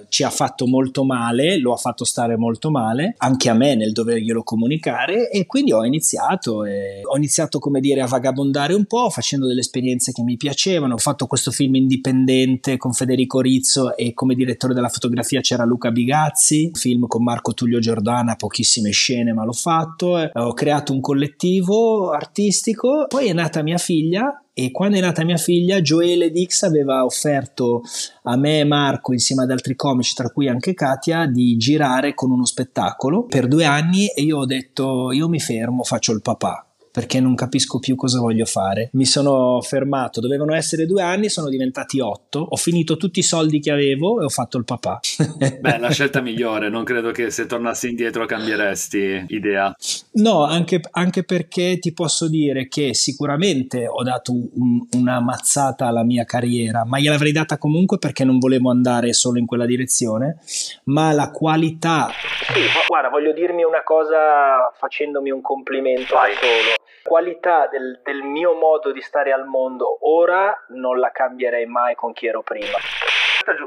ci 0.09 0.23
ha 0.23 0.29
fatto 0.29 0.67
molto 0.67 1.03
male, 1.03 1.57
lo 1.57 1.73
ha 1.73 1.77
fatto 1.77 2.03
stare 2.03 2.37
molto 2.37 2.69
male, 2.69 3.15
anche 3.17 3.49
a 3.49 3.53
me 3.53 3.75
nel 3.75 3.91
doverglielo 3.91 4.43
comunicare 4.43 5.29
e 5.29 5.45
quindi 5.45 5.71
ho 5.71 5.85
iniziato 5.85 6.65
e 6.65 7.01
ho 7.03 7.15
iniziato 7.15 7.59
come 7.59 7.79
dire 7.79 8.01
a 8.01 8.07
vagabondare 8.07 8.73
un 8.73 8.85
po' 8.85 9.09
facendo 9.09 9.47
delle 9.47 9.61
esperienze 9.61 10.11
che 10.11 10.23
mi 10.23 10.37
piacevano, 10.37 10.95
ho 10.95 10.97
fatto 10.97 11.27
questo 11.27 11.51
film 11.51 11.75
indipendente 11.75 12.77
con 12.77 12.93
Federico 12.93 13.39
Rizzo 13.39 13.95
e 13.95 14.13
come 14.13 14.35
direttore 14.35 14.73
della 14.73 14.89
fotografia 14.89 15.41
c'era 15.41 15.63
Luca 15.63 15.91
Bigazzi, 15.91 16.71
film 16.73 17.07
con 17.07 17.23
Marco 17.23 17.53
Tullio 17.53 17.79
Giordana, 17.79 18.35
pochissime 18.35 18.91
scene 18.91 19.33
ma 19.33 19.45
l'ho 19.45 19.53
fatto, 19.53 20.29
ho 20.33 20.53
creato 20.53 20.93
un 20.93 21.01
collettivo 21.01 22.11
artistico, 22.11 23.05
poi 23.07 23.27
è 23.27 23.33
nata 23.33 23.61
mia 23.61 23.77
figlia 23.77 24.43
e 24.65 24.71
quando 24.71 24.97
è 24.97 24.99
nata 24.99 25.23
mia 25.23 25.37
figlia 25.37 25.79
Joele 25.79 26.31
Dix 26.31 26.63
aveva 26.63 27.05
offerto 27.05 27.81
a 28.23 28.35
me 28.35 28.59
e 28.59 28.65
Marco 28.65 29.13
insieme 29.13 29.43
ad 29.43 29.51
altri 29.51 29.75
comici 29.75 30.13
tra 30.13 30.29
cui 30.29 30.49
anche 30.49 30.73
Katia 30.73 31.25
di 31.27 31.55
girare 31.55 32.13
con 32.13 32.29
uno 32.29 32.45
spettacolo 32.45 33.23
per 33.23 33.47
due 33.47 33.63
anni 33.63 34.07
e 34.07 34.21
io 34.21 34.39
ho 34.39 34.45
detto 34.45 35.11
io 35.13 35.29
mi 35.29 35.39
fermo 35.39 35.83
faccio 35.83 36.11
il 36.11 36.21
papà 36.21 36.68
perché 36.99 37.21
non 37.21 37.33
capisco 37.33 37.79
più 37.79 37.95
cosa 37.95 38.19
voglio 38.19 38.43
fare. 38.43 38.89
Mi 38.91 39.05
sono 39.05 39.61
fermato, 39.61 40.19
dovevano 40.19 40.53
essere 40.53 40.85
due 40.85 41.01
anni, 41.01 41.29
sono 41.29 41.47
diventati 41.47 42.01
otto, 42.01 42.45
ho 42.49 42.57
finito 42.57 42.97
tutti 42.97 43.19
i 43.19 43.23
soldi 43.23 43.61
che 43.61 43.71
avevo 43.71 44.19
e 44.19 44.25
ho 44.25 44.29
fatto 44.29 44.57
il 44.57 44.65
papà. 44.65 44.99
Beh, 45.61 45.77
la 45.77 45.91
scelta 45.91 46.19
migliore, 46.19 46.67
non 46.67 46.83
credo 46.83 47.11
che 47.11 47.31
se 47.31 47.45
tornassi 47.45 47.87
indietro 47.87 48.25
cambieresti 48.25 49.27
idea. 49.29 49.73
No, 50.15 50.43
anche, 50.43 50.81
anche 50.91 51.23
perché 51.23 51.79
ti 51.79 51.93
posso 51.93 52.27
dire 52.27 52.67
che 52.67 52.93
sicuramente 52.93 53.87
ho 53.87 54.03
dato 54.03 54.33
un, 54.33 54.85
una 54.91 55.21
mazzata 55.21 55.87
alla 55.87 56.03
mia 56.03 56.25
carriera, 56.25 56.83
ma 56.83 56.99
gliel'avrei 56.99 57.31
data 57.31 57.57
comunque 57.57 57.97
perché 57.97 58.25
non 58.25 58.39
volevo 58.39 58.71
andare 58.71 59.13
solo 59.13 59.39
in 59.39 59.45
quella 59.45 59.65
direzione, 59.65 60.39
ma 60.85 61.13
la 61.13 61.31
qualità... 61.31 62.09
Sì, 62.51 62.59
guarda, 62.89 63.07
voglio 63.07 63.31
dirmi 63.31 63.63
una 63.63 63.83
cosa 63.83 64.69
facendomi 64.77 65.29
un 65.29 65.39
complimento 65.39 66.15
Vai. 66.15 66.33
solo. 66.33 66.87
Qualità 67.03 67.67
del, 67.67 68.01
del 68.03 68.21
mio 68.23 68.53
modo 68.53 68.91
di 68.91 69.01
stare 69.01 69.31
al 69.31 69.45
mondo 69.45 69.97
ora 70.01 70.65
non 70.69 70.99
la 70.99 71.11
cambierei 71.11 71.65
mai 71.65 71.95
con 71.95 72.13
chi 72.13 72.27
ero 72.27 72.41
prima. 72.41 72.77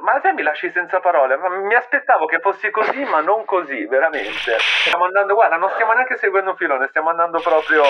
Ma 0.02 0.20
te 0.20 0.32
mi 0.32 0.42
lasci 0.42 0.70
senza 0.70 1.00
parole, 1.00 1.36
mi 1.36 1.74
aspettavo 1.74 2.26
che 2.26 2.38
fossi 2.38 2.70
così, 2.70 3.02
ma 3.04 3.20
non 3.20 3.44
così, 3.44 3.84
veramente. 3.86 4.56
Stiamo 4.58 5.06
andando, 5.06 5.34
guarda, 5.34 5.56
non 5.56 5.70
stiamo 5.70 5.92
neanche 5.92 6.16
seguendo 6.18 6.50
un 6.50 6.56
filone, 6.56 6.86
stiamo 6.88 7.10
andando 7.10 7.40
proprio... 7.40 7.82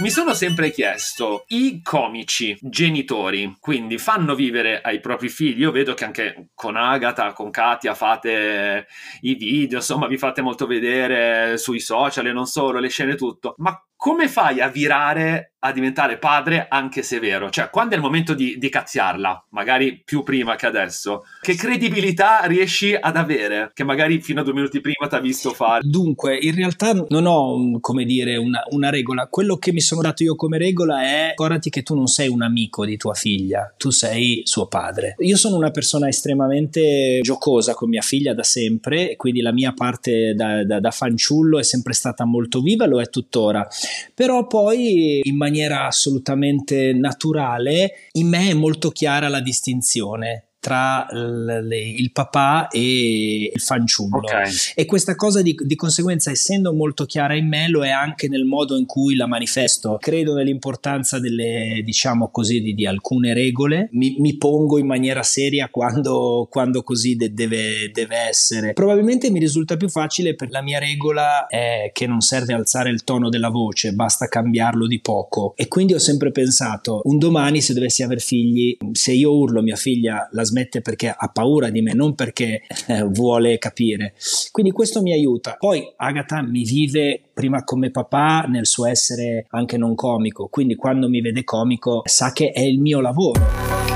Mi 0.00 0.10
sono 0.10 0.32
sempre 0.32 0.70
chiesto, 0.70 1.44
i 1.48 1.82
comici 1.82 2.56
genitori, 2.60 3.56
quindi 3.58 3.98
fanno 3.98 4.36
vivere 4.36 4.80
ai 4.80 5.00
propri 5.00 5.28
figli, 5.28 5.62
io 5.62 5.72
vedo 5.72 5.94
che 5.94 6.04
anche 6.04 6.50
con 6.54 6.76
Agatha, 6.76 7.32
con 7.32 7.50
Katia 7.50 7.94
fate 7.94 8.86
i 9.22 9.34
video, 9.34 9.78
insomma 9.78 10.06
vi 10.06 10.16
fate 10.16 10.40
molto 10.40 10.68
vedere 10.68 11.58
sui 11.58 11.80
social 11.80 12.26
e 12.26 12.32
non 12.32 12.46
solo, 12.46 12.78
le 12.78 12.88
scene 12.88 13.16
tutto, 13.16 13.54
ma 13.58 13.76
come 13.98 14.28
fai 14.28 14.60
a 14.60 14.68
virare 14.68 15.54
a 15.60 15.72
diventare 15.72 16.18
padre 16.18 16.68
anche 16.70 17.02
se 17.02 17.16
è 17.16 17.20
vero? 17.20 17.50
Cioè, 17.50 17.68
quando 17.68 17.94
è 17.94 17.96
il 17.96 18.02
momento 18.02 18.32
di, 18.32 18.58
di 18.58 18.68
cazziarla, 18.68 19.46
magari 19.50 20.00
più 20.04 20.22
prima 20.22 20.54
che 20.54 20.66
adesso, 20.66 21.24
che 21.40 21.56
credibilità 21.56 22.44
riesci 22.44 22.94
ad 22.94 23.16
avere? 23.16 23.72
Che 23.74 23.82
magari 23.82 24.20
fino 24.20 24.40
a 24.40 24.44
due 24.44 24.52
minuti 24.52 24.80
prima 24.80 25.08
ti 25.08 25.16
ha 25.16 25.20
visto 25.20 25.50
fare? 25.50 25.80
Dunque, 25.82 26.36
in 26.36 26.54
realtà 26.54 26.92
non 27.08 27.26
ho, 27.26 27.80
come 27.80 28.04
dire, 28.04 28.36
una, 28.36 28.62
una, 28.70 28.88
regola. 28.88 29.26
Quello 29.26 29.56
che 29.56 29.72
mi 29.72 29.80
sono 29.80 30.00
dato 30.00 30.22
io 30.22 30.36
come 30.36 30.58
regola 30.58 31.02
è 31.02 31.30
ricordati 31.30 31.68
che 31.68 31.82
tu 31.82 31.96
non 31.96 32.06
sei 32.06 32.28
un 32.28 32.42
amico 32.42 32.84
di 32.84 32.96
tua 32.96 33.14
figlia, 33.14 33.74
tu 33.76 33.90
sei 33.90 34.42
suo 34.44 34.68
padre. 34.68 35.16
Io 35.18 35.36
sono 35.36 35.56
una 35.56 35.72
persona 35.72 36.06
estremamente 36.06 37.18
giocosa 37.22 37.74
con 37.74 37.88
mia 37.88 38.02
figlia 38.02 38.32
da 38.32 38.44
sempre, 38.44 39.16
quindi 39.16 39.40
la 39.40 39.52
mia 39.52 39.72
parte 39.72 40.34
da, 40.34 40.64
da, 40.64 40.78
da 40.78 40.90
fanciullo 40.92 41.58
è 41.58 41.64
sempre 41.64 41.94
stata 41.94 42.24
molto 42.24 42.60
viva, 42.60 42.86
lo 42.86 43.00
è 43.00 43.10
tuttora 43.10 43.66
però 44.14 44.46
poi 44.46 45.20
in 45.22 45.36
maniera 45.36 45.86
assolutamente 45.86 46.92
naturale 46.92 48.08
in 48.12 48.28
me 48.28 48.50
è 48.50 48.54
molto 48.54 48.90
chiara 48.90 49.28
la 49.28 49.40
distinzione 49.40 50.47
tra 50.68 51.06
le, 51.10 51.80
il 51.80 52.12
papà 52.12 52.68
e 52.68 53.50
il 53.54 53.60
fanciullo. 53.60 54.18
Okay. 54.18 54.52
E 54.74 54.84
questa 54.84 55.14
cosa 55.14 55.40
di, 55.40 55.56
di, 55.58 55.76
conseguenza, 55.76 56.30
essendo 56.30 56.74
molto 56.74 57.06
chiara 57.06 57.34
in 57.34 57.48
me, 57.48 57.68
lo 57.68 57.86
è 57.86 57.88
anche 57.88 58.28
nel 58.28 58.44
modo 58.44 58.76
in 58.76 58.84
cui 58.84 59.16
la 59.16 59.26
manifesto. 59.26 59.96
Credo 59.98 60.34
nell'importanza 60.34 61.18
delle, 61.18 61.80
diciamo 61.82 62.28
così, 62.30 62.60
di, 62.60 62.74
di 62.74 62.86
alcune 62.86 63.32
regole. 63.32 63.88
Mi, 63.92 64.16
mi, 64.18 64.36
pongo 64.36 64.78
in 64.78 64.86
maniera 64.86 65.22
seria 65.22 65.70
quando, 65.70 66.46
quando 66.50 66.82
così 66.82 67.16
de, 67.16 67.32
deve, 67.32 67.90
deve, 67.90 68.16
essere. 68.16 68.74
Probabilmente 68.74 69.30
mi 69.30 69.38
risulta 69.38 69.78
più 69.78 69.88
facile 69.88 70.34
perché 70.34 70.52
la 70.52 70.62
mia 70.62 70.78
regola 70.78 71.46
è 71.46 71.90
che 71.94 72.06
non 72.06 72.20
serve 72.20 72.52
alzare 72.52 72.90
il 72.90 73.04
tono 73.04 73.30
della 73.30 73.48
voce, 73.48 73.94
basta 73.94 74.28
cambiarlo 74.28 74.86
di 74.86 75.00
poco. 75.00 75.54
E 75.56 75.66
quindi 75.66 75.94
ho 75.94 75.98
sempre 75.98 76.30
pensato, 76.30 77.00
un 77.04 77.16
domani 77.16 77.62
se 77.62 77.72
dovessi 77.72 78.02
avere 78.02 78.20
figli, 78.20 78.76
se 78.92 79.12
io 79.12 79.34
urlo 79.34 79.62
mia 79.62 79.76
figlia 79.76 80.28
la 80.32 80.44
smette 80.44 80.56
perché 80.66 81.14
ha 81.16 81.28
paura 81.28 81.70
di 81.70 81.80
me, 81.80 81.94
non 81.94 82.14
perché 82.14 82.62
eh, 82.86 83.02
vuole 83.04 83.58
capire. 83.58 84.14
Quindi 84.50 84.72
questo 84.72 85.02
mi 85.02 85.12
aiuta. 85.12 85.56
Poi 85.58 85.92
Agatha 85.96 86.42
mi 86.42 86.64
vive 86.64 87.20
prima 87.32 87.62
come 87.64 87.90
papà 87.90 88.46
nel 88.48 88.66
suo 88.66 88.86
essere 88.86 89.46
anche 89.50 89.76
non 89.76 89.94
comico, 89.94 90.48
quindi 90.48 90.74
quando 90.74 91.08
mi 91.08 91.20
vede 91.20 91.44
comico 91.44 92.02
sa 92.04 92.32
che 92.32 92.50
è 92.50 92.60
il 92.60 92.80
mio 92.80 93.00
lavoro. 93.00 93.87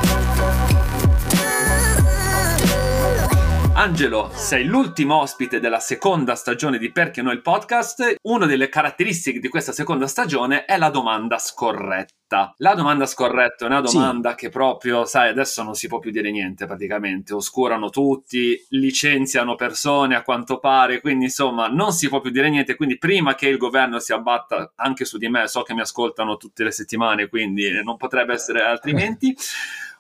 Angelo, 3.83 4.31
sei 4.33 4.65
l'ultimo 4.65 5.17
ospite 5.17 5.59
della 5.59 5.81
seconda 5.81 6.37
stagione 6.37 6.79
di 6.79 6.93
Perché 6.93 7.21
Noi 7.21 7.35
il 7.35 7.43
podcast. 7.43 8.15
Una 8.23 8.47
delle 8.47 8.69
caratteristiche 8.69 9.41
di 9.41 9.49
questa 9.49 9.73
seconda 9.73 10.07
stagione 10.07 10.67
è 10.67 10.79
la 10.79 10.89
domanda 10.89 11.37
scorretta. 11.39 12.55
La 12.59 12.75
domanda 12.75 13.07
scorretta 13.07 13.65
è 13.65 13.67
una 13.67 13.81
domanda 13.81 14.31
sì. 14.31 14.37
che 14.37 14.49
proprio, 14.51 15.05
sai, 15.05 15.31
adesso 15.31 15.65
non 15.65 15.75
si 15.75 15.89
può 15.89 15.99
più 15.99 16.13
dire 16.13 16.31
niente 16.31 16.65
praticamente. 16.65 17.35
Oscurano 17.35 17.91
tutti, 17.91 18.57
licenziano 18.69 19.57
persone 19.57 20.15
a 20.15 20.23
quanto 20.23 20.61
pare, 20.61 21.01
quindi 21.01 21.25
insomma 21.25 21.67
non 21.67 21.91
si 21.91 22.09
può 22.09 22.21
più 22.21 22.31
dire 22.31 22.51
niente. 22.51 22.77
Quindi 22.77 22.99
prima 22.99 23.35
che 23.35 23.49
il 23.49 23.57
governo 23.57 23.99
si 23.99 24.13
abbatta 24.13 24.75
anche 24.77 25.05
su 25.05 25.19
di 25.19 25.29
me, 25.29 25.49
so 25.49 25.63
che 25.63 25.75
mi 25.75 25.81
ascoltano 25.81 26.37
tutte 26.37 26.63
le 26.63 26.71
settimane, 26.71 27.29
quindi 27.29 27.69
non 27.83 27.97
potrebbe 27.97 28.35
essere 28.35 28.63
altrimenti. 28.63 29.37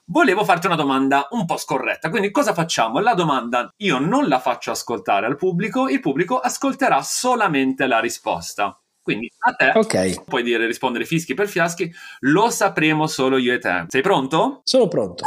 Volevo 0.04 0.44
farti 0.44 0.66
una 0.66 0.76
domanda 0.76 1.28
un 1.30 1.44
po' 1.44 1.56
scorretta. 1.56 2.10
Quindi 2.10 2.30
cosa 2.30 2.54
facciamo? 2.54 3.00
La 3.00 3.14
domanda 3.14 3.72
io 3.78 3.98
non 3.98 4.28
la 4.28 4.40
faccio 4.40 4.70
ascoltare 4.70 5.26
al 5.26 5.36
pubblico, 5.36 5.88
il 5.88 6.00
pubblico 6.00 6.38
ascolterà 6.38 7.02
solamente 7.02 7.86
la 7.86 8.00
risposta. 8.00 8.76
Quindi 9.02 9.28
a 9.38 9.52
te 9.52 9.72
okay. 9.74 10.22
puoi 10.24 10.44
dire 10.44 10.64
rispondere 10.66 11.04
fischi 11.04 11.34
per 11.34 11.48
fiaschi, 11.48 11.92
lo 12.20 12.50
sapremo 12.50 13.08
solo 13.08 13.36
io 13.36 13.52
e 13.52 13.58
te. 13.58 13.84
Sei 13.88 14.00
pronto? 14.00 14.60
Sono 14.64 14.86
pronto. 14.86 15.24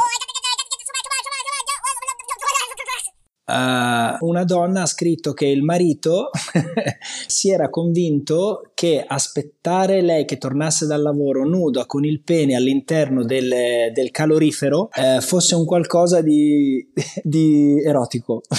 Uh, 3.48 4.16
una 4.26 4.42
donna 4.42 4.82
ha 4.82 4.86
scritto 4.86 5.32
che 5.32 5.46
il 5.46 5.62
marito 5.62 6.30
si 7.28 7.52
era 7.52 7.70
convinto 7.70 8.72
che 8.76 9.02
aspettare 9.06 10.02
lei 10.02 10.26
che 10.26 10.36
tornasse 10.36 10.84
dal 10.84 11.00
lavoro 11.00 11.48
nuda 11.48 11.86
con 11.86 12.04
il 12.04 12.20
pene 12.20 12.54
all'interno 12.54 13.24
del, 13.24 13.90
del 13.90 14.10
calorifero 14.10 14.90
uh, 14.94 15.18
fosse 15.22 15.54
un 15.54 15.64
qualcosa 15.64 16.20
di, 16.20 16.86
di 17.24 17.82
erotico. 17.82 18.42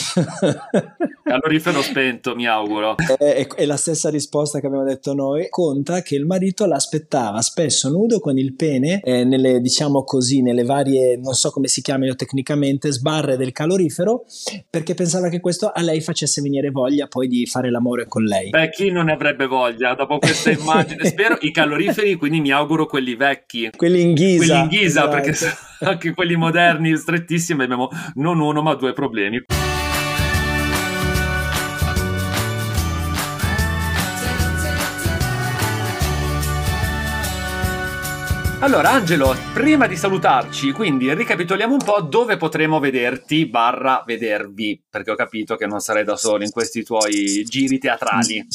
calorifero 1.22 1.84
spento, 1.84 2.34
mi 2.34 2.48
auguro. 2.48 2.96
È, 2.98 3.46
è, 3.46 3.66
la 3.66 3.78
stessa 3.78 4.10
risposta 4.10 4.60
che 4.60 4.66
abbiamo 4.66 4.86
detto 4.86 5.14
noi. 5.14 5.50
Conta 5.50 6.02
che 6.02 6.16
il 6.16 6.26
marito 6.26 6.66
l'aspettava 6.66 7.42
spesso 7.42 7.90
nudo 7.90 8.20
con 8.20 8.40
il 8.40 8.56
pene 8.56 9.02
eh, 9.02 9.24
nelle, 9.24 9.60
diciamo 9.60 10.04
così, 10.04 10.42
nelle 10.42 10.64
varie, 10.64 11.18
non 11.18 11.34
so 11.34 11.52
come 11.52 11.68
si 11.68 11.84
chiamino 11.84 12.16
tecnicamente, 12.16 12.92
sbarre 12.92 13.38
del 13.38 13.52
calorifero 13.52 14.26
perché 14.68 14.96
pensava 14.96 15.30
che 15.30 15.40
questo 15.40 15.70
a 15.70 15.82
lei 15.82 16.02
facesse 16.02 16.42
venire 16.42 16.72
voglia 16.72 17.08
poi 17.08 17.28
di 17.28 17.46
fare 17.46 17.70
l'amore 17.70 18.08
con 18.08 18.24
lei. 18.24 18.50
Beh, 18.50 18.70
chi 18.70 18.90
non 18.90 19.06
ne 19.06 19.12
avrebbe 19.12 19.46
voglia 19.46 19.94
dopo 19.94 20.07
questa 20.08 20.52
immagine? 20.52 21.06
Spero 21.06 21.38
i 21.42 21.52
caloriferi, 21.52 22.16
quindi 22.16 22.40
mi 22.40 22.52
auguro 22.52 22.86
quelli 22.86 23.16
vecchi. 23.16 23.70
Quelli 23.76 24.02
in 24.02 24.14
ghisa. 24.14 24.46
Quelli 24.46 24.60
in 24.60 24.68
ghisa, 24.68 24.84
esatto. 24.86 25.10
perché 25.10 25.36
anche 25.82 26.14
quelli 26.14 26.36
moderni, 26.36 26.96
strettissimi, 26.98 27.64
abbiamo 27.64 27.90
non 28.16 28.40
uno 28.40 28.62
ma 28.62 28.74
due 28.76 28.94
problemi. 28.94 29.44
Allora, 38.60 38.90
Angelo, 38.90 39.36
prima 39.54 39.86
di 39.86 39.96
salutarci, 39.96 40.72
quindi 40.72 41.14
ricapitoliamo 41.14 41.74
un 41.74 41.84
po' 41.86 42.02
dove 42.02 42.38
potremo 42.38 42.80
vederti 42.80 43.46
barra 43.46 44.04
vedervi, 44.04 44.84
perché 44.90 45.12
ho 45.12 45.16
capito 45.16 45.56
che 45.56 45.68
non 45.68 45.80
sarai 45.80 46.04
da 46.04 46.18
solo 46.18 46.44
in 46.44 46.50
questi 46.50 46.84
tuoi 46.84 47.44
giri 47.48 47.78
teatrali. 47.78 48.46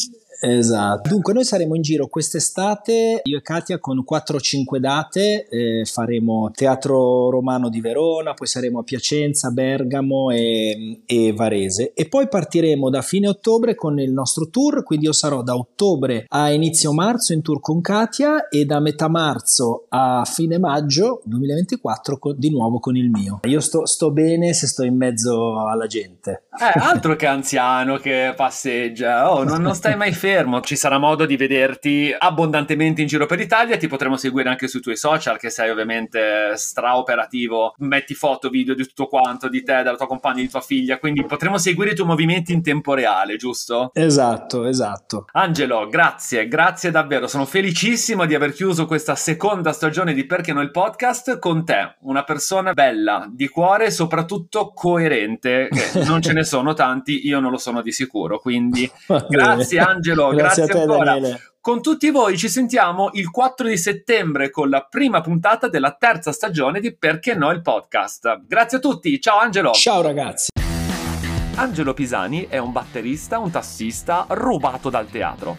Esatto. 0.44 1.08
Dunque, 1.08 1.32
noi 1.32 1.44
saremo 1.44 1.76
in 1.76 1.82
giro 1.82 2.08
quest'estate, 2.08 3.20
io 3.22 3.38
e 3.38 3.42
Katia, 3.42 3.78
con 3.78 4.04
4-5 4.04 4.78
date. 4.78 5.46
Eh, 5.48 5.84
faremo 5.84 6.50
Teatro 6.52 7.30
Romano 7.30 7.68
di 7.68 7.80
Verona, 7.80 8.34
poi 8.34 8.48
saremo 8.48 8.80
a 8.80 8.82
Piacenza, 8.82 9.50
Bergamo 9.50 10.30
e, 10.30 11.02
e, 11.06 11.32
Varese. 11.32 11.92
E 11.94 12.08
poi 12.08 12.26
partiremo 12.26 12.90
da 12.90 13.02
fine 13.02 13.28
ottobre 13.28 13.76
con 13.76 14.00
il 14.00 14.10
nostro 14.10 14.48
tour. 14.48 14.82
Quindi 14.82 15.06
io 15.06 15.12
sarò 15.12 15.42
da 15.42 15.54
ottobre 15.54 16.24
a 16.26 16.50
inizio 16.50 16.92
marzo 16.92 17.32
in 17.32 17.40
tour 17.40 17.60
con 17.60 17.80
Katia 17.80 18.48
e 18.48 18.64
da 18.64 18.80
metà 18.80 19.08
marzo 19.08 19.86
a 19.90 20.24
fine 20.24 20.58
maggio 20.58 21.22
2024 21.24 22.18
con, 22.18 22.34
di 22.36 22.50
nuovo 22.50 22.80
con 22.80 22.96
il 22.96 23.10
mio. 23.10 23.38
Io 23.44 23.60
sto, 23.60 23.86
sto, 23.86 24.10
bene 24.10 24.54
se 24.54 24.66
sto 24.66 24.82
in 24.82 24.96
mezzo 24.96 25.68
alla 25.68 25.86
gente. 25.86 26.46
Eh, 26.58 26.80
altro 26.80 27.14
che 27.14 27.26
anziano 27.26 27.96
che 27.98 28.34
passeggia, 28.36 29.32
oh, 29.32 29.44
non, 29.44 29.62
non 29.62 29.76
stai 29.76 29.94
mai 29.94 30.10
fermo. 30.10 30.30
Ci 30.62 30.76
sarà 30.76 30.98
modo 30.98 31.26
di 31.26 31.36
vederti 31.36 32.14
abbondantemente 32.16 33.00
in 33.00 33.06
giro 33.06 33.26
per 33.26 33.38
l'Italia. 33.38 33.76
Ti 33.76 33.86
potremo 33.86 34.16
seguire 34.16 34.48
anche 34.48 34.68
sui 34.68 34.80
tuoi 34.80 34.96
social, 34.96 35.38
che 35.38 35.50
sei 35.50 35.70
ovviamente 35.70 36.56
straoperativo. 36.56 37.74
Metti 37.78 38.14
foto, 38.14 38.48
video 38.48 38.74
di 38.74 38.86
tutto 38.86 39.06
quanto, 39.06 39.48
di 39.48 39.62
te, 39.62 39.82
della 39.82 39.96
tua 39.96 40.06
compagna, 40.06 40.40
di 40.40 40.48
tua 40.48 40.60
figlia. 40.60 40.98
Quindi 40.98 41.24
potremo 41.24 41.58
seguire 41.58 41.92
i 41.92 41.94
tuoi 41.94 42.06
movimenti 42.06 42.52
in 42.52 42.62
tempo 42.62 42.94
reale, 42.94 43.36
giusto? 43.36 43.90
Esatto, 43.94 44.64
esatto. 44.64 45.26
Angelo, 45.32 45.86
grazie, 45.88 46.48
grazie 46.48 46.90
davvero. 46.90 47.26
Sono 47.26 47.44
felicissimo 47.44 48.24
di 48.24 48.34
aver 48.34 48.52
chiuso 48.52 48.86
questa 48.86 49.14
seconda 49.14 49.72
stagione 49.72 50.14
di 50.14 50.24
Perché 50.24 50.52
no 50.52 50.60
il 50.60 50.70
podcast 50.70 51.38
con 51.38 51.64
te, 51.64 51.96
una 52.00 52.24
persona 52.24 52.72
bella, 52.72 53.28
di 53.30 53.48
cuore 53.48 53.86
e 53.86 53.90
soprattutto 53.90 54.72
coerente. 54.72 55.68
non 56.04 56.22
ce 56.22 56.32
ne 56.32 56.44
sono 56.44 56.72
tanti, 56.74 57.26
io 57.26 57.40
non 57.40 57.50
lo 57.50 57.58
sono 57.58 57.82
di 57.82 57.92
sicuro. 57.92 58.38
Quindi 58.38 58.90
grazie 59.28 59.80
Angelo, 59.80 60.21
grazie, 60.30 60.64
grazie 60.64 60.66
te, 60.66 60.80
ancora. 60.80 61.04
Daniele. 61.04 61.40
Con 61.62 61.80
tutti 61.80 62.10
voi 62.10 62.36
ci 62.36 62.48
sentiamo 62.48 63.10
il 63.12 63.30
4 63.30 63.68
di 63.68 63.76
settembre 63.76 64.50
con 64.50 64.68
la 64.68 64.84
prima 64.88 65.20
puntata 65.20 65.68
della 65.68 65.92
terza 65.92 66.32
stagione 66.32 66.80
di 66.80 66.96
Perché 66.96 67.34
no 67.34 67.50
il 67.50 67.62
podcast. 67.62 68.42
Grazie 68.46 68.78
a 68.78 68.80
tutti, 68.80 69.20
ciao 69.20 69.38
Angelo. 69.38 69.70
Ciao 69.70 70.02
ragazzi. 70.02 70.50
Angelo 71.54 71.94
Pisani 71.94 72.46
è 72.48 72.58
un 72.58 72.72
batterista, 72.72 73.38
un 73.38 73.50
tassista 73.50 74.26
rubato 74.30 74.90
dal 74.90 75.08
teatro. 75.08 75.56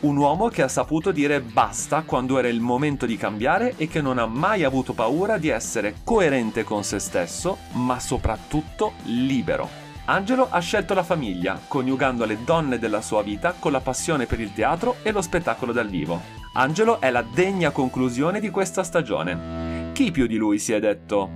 Un 0.00 0.16
uomo 0.16 0.48
che 0.48 0.62
ha 0.62 0.68
saputo 0.68 1.12
dire 1.12 1.40
basta 1.40 2.02
quando 2.02 2.38
era 2.38 2.48
il 2.48 2.60
momento 2.60 3.06
di 3.06 3.16
cambiare 3.16 3.74
e 3.76 3.86
che 3.86 4.00
non 4.00 4.18
ha 4.18 4.26
mai 4.26 4.64
avuto 4.64 4.94
paura 4.94 5.38
di 5.38 5.48
essere 5.48 5.96
coerente 6.04 6.64
con 6.64 6.82
se 6.82 6.98
stesso, 6.98 7.58
ma 7.72 8.00
soprattutto 8.00 8.94
libero. 9.04 9.85
Angelo 10.08 10.46
ha 10.48 10.60
scelto 10.60 10.94
la 10.94 11.02
famiglia, 11.02 11.58
coniugando 11.66 12.24
le 12.26 12.38
donne 12.44 12.78
della 12.78 13.00
sua 13.00 13.22
vita 13.22 13.54
con 13.58 13.72
la 13.72 13.80
passione 13.80 14.26
per 14.26 14.38
il 14.38 14.52
teatro 14.52 14.98
e 15.02 15.10
lo 15.10 15.20
spettacolo 15.20 15.72
dal 15.72 15.88
vivo. 15.88 16.20
Angelo 16.54 17.00
è 17.00 17.10
la 17.10 17.22
degna 17.22 17.70
conclusione 17.70 18.38
di 18.38 18.50
questa 18.50 18.84
stagione. 18.84 19.90
Chi 19.92 20.12
più 20.12 20.28
di 20.28 20.36
lui 20.36 20.60
si 20.60 20.72
è 20.72 20.78
detto? 20.78 21.28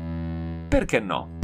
Perché 0.68 1.00
no? 1.00 1.39